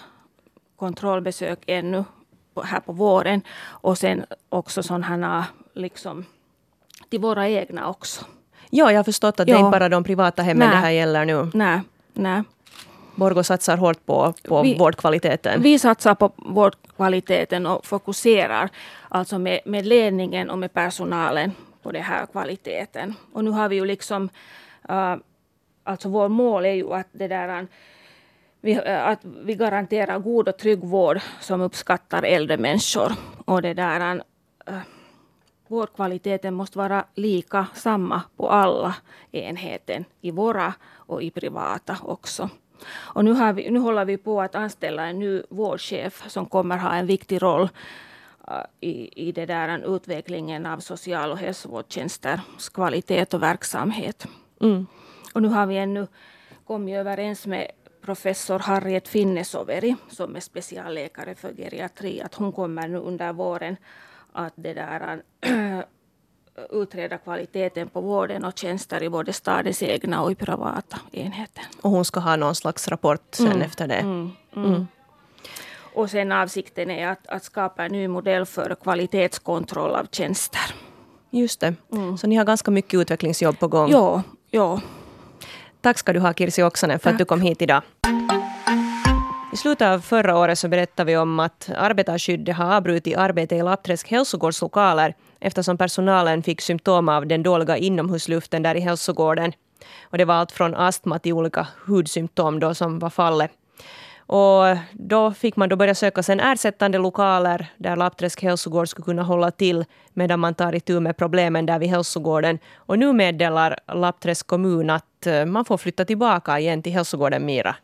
kontrollbesök 0.76 1.58
ännu 1.66 2.04
här 2.64 2.80
på 2.80 2.92
våren. 2.92 3.40
Och 3.66 3.98
sen 3.98 4.24
också 4.48 4.82
sådana 4.82 5.46
liksom 5.74 6.24
till 7.10 7.20
våra 7.20 7.48
egna 7.48 7.88
också. 7.88 8.24
Ja, 8.70 8.92
jag 8.92 8.98
har 8.98 9.04
förstått 9.04 9.40
att 9.40 9.48
ja. 9.48 9.54
det 9.54 9.60
är 9.60 9.64
inte 9.66 9.78
bara 9.78 9.88
de 9.88 10.04
privata 10.04 10.42
hemmen 10.42 10.68
Nä. 10.68 10.74
det 10.74 10.80
här 10.80 10.90
gäller 10.90 11.24
nu. 11.24 11.50
Nej, 11.54 11.80
nej. 12.12 12.42
Borgå 13.18 13.42
satsar 13.42 13.76
hårt 13.76 14.06
på, 14.06 14.34
på 14.48 14.62
vi, 14.62 14.78
vårdkvaliteten. 14.78 15.62
Vi 15.62 15.78
satsar 15.78 16.14
på 16.14 16.32
vårdkvaliteten 16.36 17.66
och 17.66 17.86
fokuserar 17.86 18.70
alltså 19.08 19.38
med, 19.38 19.60
med 19.64 19.86
ledningen 19.86 20.50
och 20.50 20.58
med 20.58 20.72
personalen 20.72 21.52
på 21.82 21.92
den 21.92 22.02
här 22.02 22.26
kvaliteten. 22.26 23.14
Och 23.32 23.44
nu 23.44 23.50
har 23.50 23.68
vi 23.68 23.76
ju 23.76 23.84
liksom, 23.84 24.28
uh, 24.90 25.16
alltså 25.84 26.08
vår 26.08 26.28
mål 26.28 26.64
är 26.64 26.72
ju 26.72 26.92
att 26.92 27.08
det 27.12 27.28
där 27.28 27.66
vi, 28.60 28.80
att 28.84 29.20
vi 29.22 29.54
garanterar 29.54 30.18
god 30.18 30.48
och 30.48 30.58
trygg 30.58 30.84
vård 30.84 31.20
som 31.40 31.60
uppskattar 31.60 32.22
äldre 32.22 32.56
människor. 32.56 33.12
Och 33.44 33.62
det 33.62 33.74
där, 33.74 34.14
uh, 34.70 34.78
vårdkvaliteten 35.68 36.54
måste 36.54 36.78
vara 36.78 37.04
lika, 37.14 37.66
samma 37.74 38.22
på 38.36 38.50
alla 38.50 38.94
enheter, 39.32 40.04
i 40.20 40.30
våra 40.30 40.74
och 40.94 41.22
i 41.22 41.30
privata 41.30 41.96
också. 42.02 42.50
Och 42.86 43.24
nu, 43.24 43.32
har 43.32 43.52
vi, 43.52 43.70
nu 43.70 43.78
håller 43.78 44.04
vi 44.04 44.16
på 44.16 44.42
att 44.42 44.54
anställa 44.54 45.06
en 45.06 45.18
ny 45.18 45.42
vårdchef 45.50 46.24
som 46.30 46.46
kommer 46.46 46.76
ha 46.76 46.94
en 46.94 47.06
viktig 47.06 47.42
roll 47.42 47.62
uh, 47.62 48.64
i, 48.80 49.28
i 49.28 49.32
det 49.32 49.46
där, 49.46 49.96
utvecklingen 49.96 50.66
av 50.66 50.78
social 50.78 51.30
och 51.30 51.38
hälsovårdstjänsters 51.38 52.68
kvalitet 52.74 53.34
och 53.34 53.42
verksamhet. 53.42 54.26
Mm. 54.60 54.86
Och 55.34 55.42
nu 55.42 55.48
har 55.48 55.66
vi 55.66 55.76
ännu 55.76 56.06
kommit 56.66 56.96
överens 56.96 57.46
med 57.46 57.70
professor 58.00 58.58
Harriet 58.58 59.08
Finnesoveri 59.08 59.96
som 60.10 60.36
är 60.36 60.40
specialläkare 60.40 61.34
för 61.34 61.54
geriatri 61.54 62.20
att 62.20 62.34
hon 62.34 62.52
kommer 62.52 62.88
nu 62.88 62.98
under 62.98 63.32
våren 63.32 63.76
att 64.32 64.52
det 64.56 64.74
där, 64.74 65.22
utreda 66.70 67.18
kvaliteten 67.18 67.88
på 67.88 68.00
vården 68.00 68.44
och 68.44 68.58
tjänster 68.58 69.02
i 69.02 69.08
både 69.08 69.32
stadens 69.32 69.82
egna 69.82 70.22
och 70.22 70.32
i 70.32 70.34
privata 70.34 71.00
enheter. 71.12 71.64
Och 71.80 71.90
hon 71.90 72.04
ska 72.04 72.20
ha 72.20 72.36
någon 72.36 72.54
slags 72.54 72.88
rapport 72.88 73.20
sen 73.30 73.46
mm. 73.46 73.62
efter 73.62 73.88
det? 73.88 73.94
Mm. 73.94 74.30
Mm. 74.56 74.68
mm. 74.68 74.86
Och 75.94 76.10
sen 76.10 76.32
avsikten 76.32 76.90
är 76.90 77.08
att, 77.08 77.26
att 77.26 77.44
skapa 77.44 77.84
en 77.84 77.92
ny 77.92 78.08
modell 78.08 78.46
för 78.46 78.76
kvalitetskontroll 78.82 79.90
av 79.90 80.06
tjänster. 80.10 80.74
Just 81.30 81.60
det. 81.60 81.74
Mm. 81.92 82.18
Så 82.18 82.26
ni 82.26 82.36
har 82.36 82.44
ganska 82.44 82.70
mycket 82.70 83.00
utvecklingsjobb 83.00 83.58
på 83.58 83.68
gång? 83.68 83.90
Ja. 83.90 84.22
ja. 84.50 84.80
Tack 85.80 85.98
ska 85.98 86.12
du 86.12 86.20
ha 86.20 86.32
Kirsi 86.32 86.62
Oksanen 86.62 86.98
för 86.98 87.04
Tack. 87.04 87.12
att 87.12 87.18
du 87.18 87.24
kom 87.24 87.40
hit 87.40 87.62
idag. 87.62 87.82
I 89.58 89.60
slutet 89.60 89.88
av 89.88 90.00
förra 90.00 90.38
året 90.38 90.58
så 90.58 90.68
berättade 90.68 91.12
vi 91.12 91.16
om 91.16 91.40
att 91.40 91.70
arbetarskyddet 91.76 92.56
har 92.56 92.76
avbrutit 92.76 93.16
arbete 93.16 93.56
i 93.56 93.62
Lappträsk 93.62 94.10
hälsogårdslokaler 94.10 95.14
eftersom 95.40 95.78
personalen 95.78 96.42
fick 96.42 96.60
symptom 96.60 97.08
av 97.08 97.26
den 97.26 97.42
dåliga 97.42 97.76
inomhusluften 97.76 98.62
där 98.62 98.74
i 98.74 98.80
hälsogården. 98.80 99.52
Och 100.02 100.18
det 100.18 100.24
var 100.24 100.34
allt 100.34 100.52
från 100.52 100.74
astma 100.74 101.18
till 101.18 101.32
olika 101.32 101.66
hudsymptom 101.86 102.60
då 102.60 102.74
som 102.74 102.98
var 102.98 103.10
fallet. 103.10 103.50
Och 104.18 104.64
då 104.92 105.32
fick 105.32 105.56
man 105.56 105.68
då 105.68 105.76
börja 105.76 105.94
söka 105.94 106.22
sen 106.22 106.40
ersättande 106.40 106.98
lokaler 106.98 107.66
där 107.76 107.96
Lappträsk 107.96 108.42
hälsogård 108.42 108.88
skulle 108.88 109.04
kunna 109.04 109.22
hålla 109.22 109.50
till 109.50 109.84
medan 110.14 110.40
man 110.40 110.54
tar 110.54 110.74
itu 110.74 111.00
med 111.00 111.16
problemen 111.16 111.66
där 111.66 111.78
vid 111.78 111.88
hälsogården. 111.88 112.58
Och 112.76 112.98
nu 112.98 113.12
meddelar 113.12 113.78
Lappträsk 113.94 114.46
kommun 114.46 114.90
att 114.90 115.26
eh, 115.26 115.44
man 115.44 115.64
får 115.64 115.78
flytta 115.78 116.04
tillbaka 116.04 116.58
igen 116.58 116.82
till 116.82 116.92
hälsogården 116.92 117.46
Mira. 117.46 117.76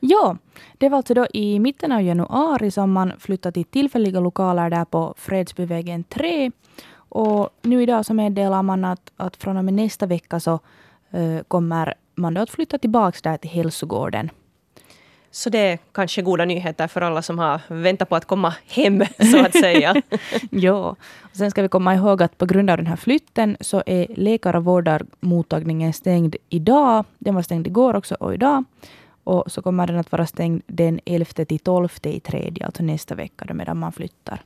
Ja, 0.00 0.36
det 0.78 0.88
var 0.88 0.96
alltså 0.96 1.14
då 1.14 1.26
i 1.32 1.58
mitten 1.58 1.92
av 1.92 2.02
januari 2.02 2.70
som 2.70 2.92
man 2.92 3.12
flyttade 3.18 3.52
till 3.52 3.64
tillfälliga 3.64 4.20
lokaler 4.20 4.70
där 4.70 4.84
på 4.84 5.14
Fredsbyvägen 5.16 6.04
3. 6.04 6.50
Och 6.92 7.48
nu 7.62 7.82
idag 7.82 8.06
så 8.06 8.14
meddelar 8.14 8.62
man 8.62 8.84
att, 8.84 9.12
att 9.16 9.36
från 9.36 9.56
och 9.56 9.64
med 9.64 9.74
nästa 9.74 10.06
vecka 10.06 10.40
så 10.40 10.58
uh, 11.14 11.40
kommer 11.48 11.94
man 12.14 12.34
då 12.34 12.40
att 12.40 12.50
flytta 12.50 12.78
tillbaka 12.78 13.18
där 13.22 13.36
till 13.36 13.50
hälsogården. 13.50 14.30
Så 15.30 15.50
det 15.50 15.58
är 15.58 15.78
kanske 15.92 16.22
goda 16.22 16.44
nyheter 16.44 16.88
för 16.88 17.00
alla 17.00 17.22
som 17.22 17.38
har 17.38 17.60
väntat 17.68 18.08
på 18.08 18.16
att 18.16 18.24
komma 18.24 18.54
hem, 18.66 19.04
så 19.32 19.38
att 19.38 19.52
säga. 19.52 20.02
ja. 20.50 20.96
Och 21.20 21.36
sen 21.36 21.50
ska 21.50 21.62
vi 21.62 21.68
komma 21.68 21.94
ihåg 21.94 22.22
att 22.22 22.38
på 22.38 22.46
grund 22.46 22.70
av 22.70 22.76
den 22.76 22.86
här 22.86 22.96
flytten 22.96 23.56
så 23.60 23.82
är 23.86 24.06
läkar 24.16 24.56
och 24.56 24.64
vårdarmottagningen 24.64 25.92
stängd 25.92 26.36
idag. 26.48 27.04
Den 27.18 27.34
var 27.34 27.42
stängd 27.42 27.66
igår 27.66 27.96
också 27.96 28.14
och 28.14 28.34
idag. 28.34 28.64
Och 29.24 29.44
så 29.46 29.62
kommer 29.62 29.86
den 29.86 29.98
att 29.98 30.12
vara 30.12 30.26
stängd 30.26 30.62
den 30.66 31.00
11 31.06 31.44
till 31.44 31.58
12 31.58 31.88
i 32.02 32.20
tredje, 32.20 32.66
alltså 32.66 32.82
nästa 32.82 33.14
vecka, 33.14 33.44
då 33.48 33.54
medan 33.54 33.78
man 33.78 33.92
flyttar. 33.92 34.44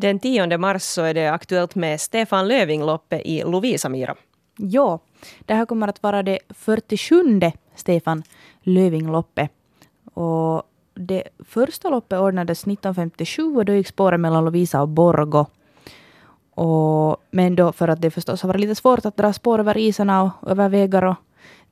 Den 0.00 0.18
10 0.18 0.58
mars 0.58 0.82
så 0.82 1.02
är 1.02 1.14
det 1.14 1.28
aktuellt 1.28 1.74
med 1.74 2.00
Stefan 2.00 2.48
Löfving-loppet 2.48 3.22
i 3.24 3.42
Lovisamira. 3.42 4.14
Ja, 4.56 4.98
det 5.40 5.54
här 5.54 5.66
kommer 5.66 5.88
att 5.88 6.02
vara 6.02 6.22
det 6.22 6.38
47 6.48 7.40
Stefan 7.74 8.22
Löfving-loppet. 8.62 9.48
Och 10.14 10.62
det 10.98 11.22
första 11.44 11.90
loppet 11.90 12.18
ordnades 12.18 12.58
1957 12.62 13.56
och 13.56 13.64
då 13.64 13.72
gick 13.72 13.86
spåren 13.86 14.20
mellan 14.20 14.44
Lovisa 14.44 14.82
och 14.82 14.88
Borgo. 14.88 15.46
Och, 16.54 17.16
men 17.30 17.56
då 17.56 17.72
för 17.72 17.88
att 17.88 18.00
det 18.00 18.10
förstås 18.10 18.42
har 18.42 18.48
varit 18.48 18.60
lite 18.60 18.74
svårt 18.74 19.06
att 19.06 19.16
dra 19.16 19.32
spår 19.32 19.58
över 19.58 19.78
isarna 19.78 20.22
och 20.22 20.50
över 20.50 20.68
vägar 20.68 21.04
och 21.04 21.16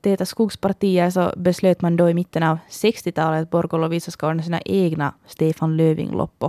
täta 0.01 0.27
skogspartier 0.27 1.11
så 1.11 1.33
beslöt 1.37 1.81
man 1.81 1.97
då 1.97 2.11
i 2.11 2.15
mitten 2.15 2.43
av 2.43 2.59
60-talet 2.71 3.43
att 3.43 3.51
Borgo 3.51 3.77
och 3.77 3.81
Lovisa 3.81 4.11
ska 4.11 4.29
ordna 4.29 4.43
sina 4.43 4.61
egna 4.61 5.15
Stefan 5.27 5.77
Löfving-lopp. 5.77 6.45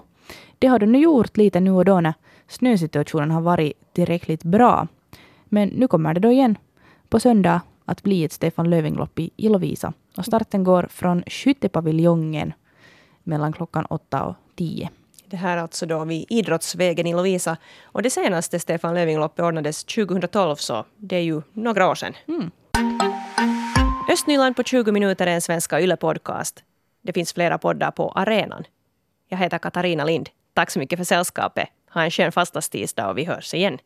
Det 0.60 0.68
har 0.68 0.80
de 0.80 0.86
nu 0.86 1.00
gjort 1.00 1.38
lite 1.38 1.60
nu 1.60 1.72
och 1.72 1.86
då 1.86 2.02
när 2.02 2.14
snösituationen 2.48 3.32
har 3.32 3.42
varit 3.42 3.94
tillräckligt 3.94 4.44
bra. 4.44 4.88
Men 5.46 5.70
nu 5.70 5.88
kommer 5.88 6.14
det 6.14 6.20
då 6.20 6.32
igen 6.32 6.58
på 7.10 7.20
söndag 7.20 7.62
att 7.86 8.04
bli 8.04 8.24
ett 8.24 8.34
Stefan 8.34 8.70
Löfving-lopp 8.70 9.20
i 9.20 9.50
Lovisa. 9.50 9.94
Och 10.18 10.26
starten 10.26 10.64
går 10.64 10.88
från 10.90 11.24
skyttepaviljongen 11.28 12.54
mellan 13.28 13.54
klockan 13.54 13.86
åtta 13.86 14.24
och 14.24 14.36
tio. 14.56 14.90
Det 15.26 15.38
här 15.38 15.58
alltså 15.58 15.86
då 15.86 16.06
vid 16.06 16.26
Idrottsvägen 16.30 17.08
i 17.08 17.14
Lovisa. 17.14 17.58
Och 17.84 18.02
det 18.02 18.10
senaste 18.10 18.60
Stefan 18.60 18.94
Löfving-loppet 18.96 19.46
ordnades 19.46 19.84
2012, 19.84 20.56
så 20.56 20.86
det 20.98 21.16
är 21.16 21.22
ju 21.22 21.42
några 21.54 21.90
år 21.90 21.96
sedan. 21.96 22.14
Mm. 22.28 22.52
Östnyland 24.12 24.56
på 24.56 24.64
20 24.64 24.92
minuter 24.92 25.28
är 25.28 25.32
en 25.32 25.42
svenska 25.42 25.80
Yle-podcast. 25.80 26.64
Det 27.02 27.14
finns 27.14 27.34
flera 27.34 27.58
poddar 27.58 27.92
på 27.92 28.12
arenan. 28.12 28.64
Jag 29.30 29.38
heter 29.38 29.58
Katarina 29.58 30.06
Lind. 30.06 30.30
Tack 30.54 30.72
så 30.72 30.80
mycket 30.80 31.00
för 31.00 31.04
sällskapet. 31.04 31.68
Ha 31.94 32.04
en 32.04 32.12
skön 32.12 32.32
fastastisdag 32.32 33.10
och 33.10 33.18
vi 33.18 33.26
hörs 33.26 33.54
igen. 33.54 33.78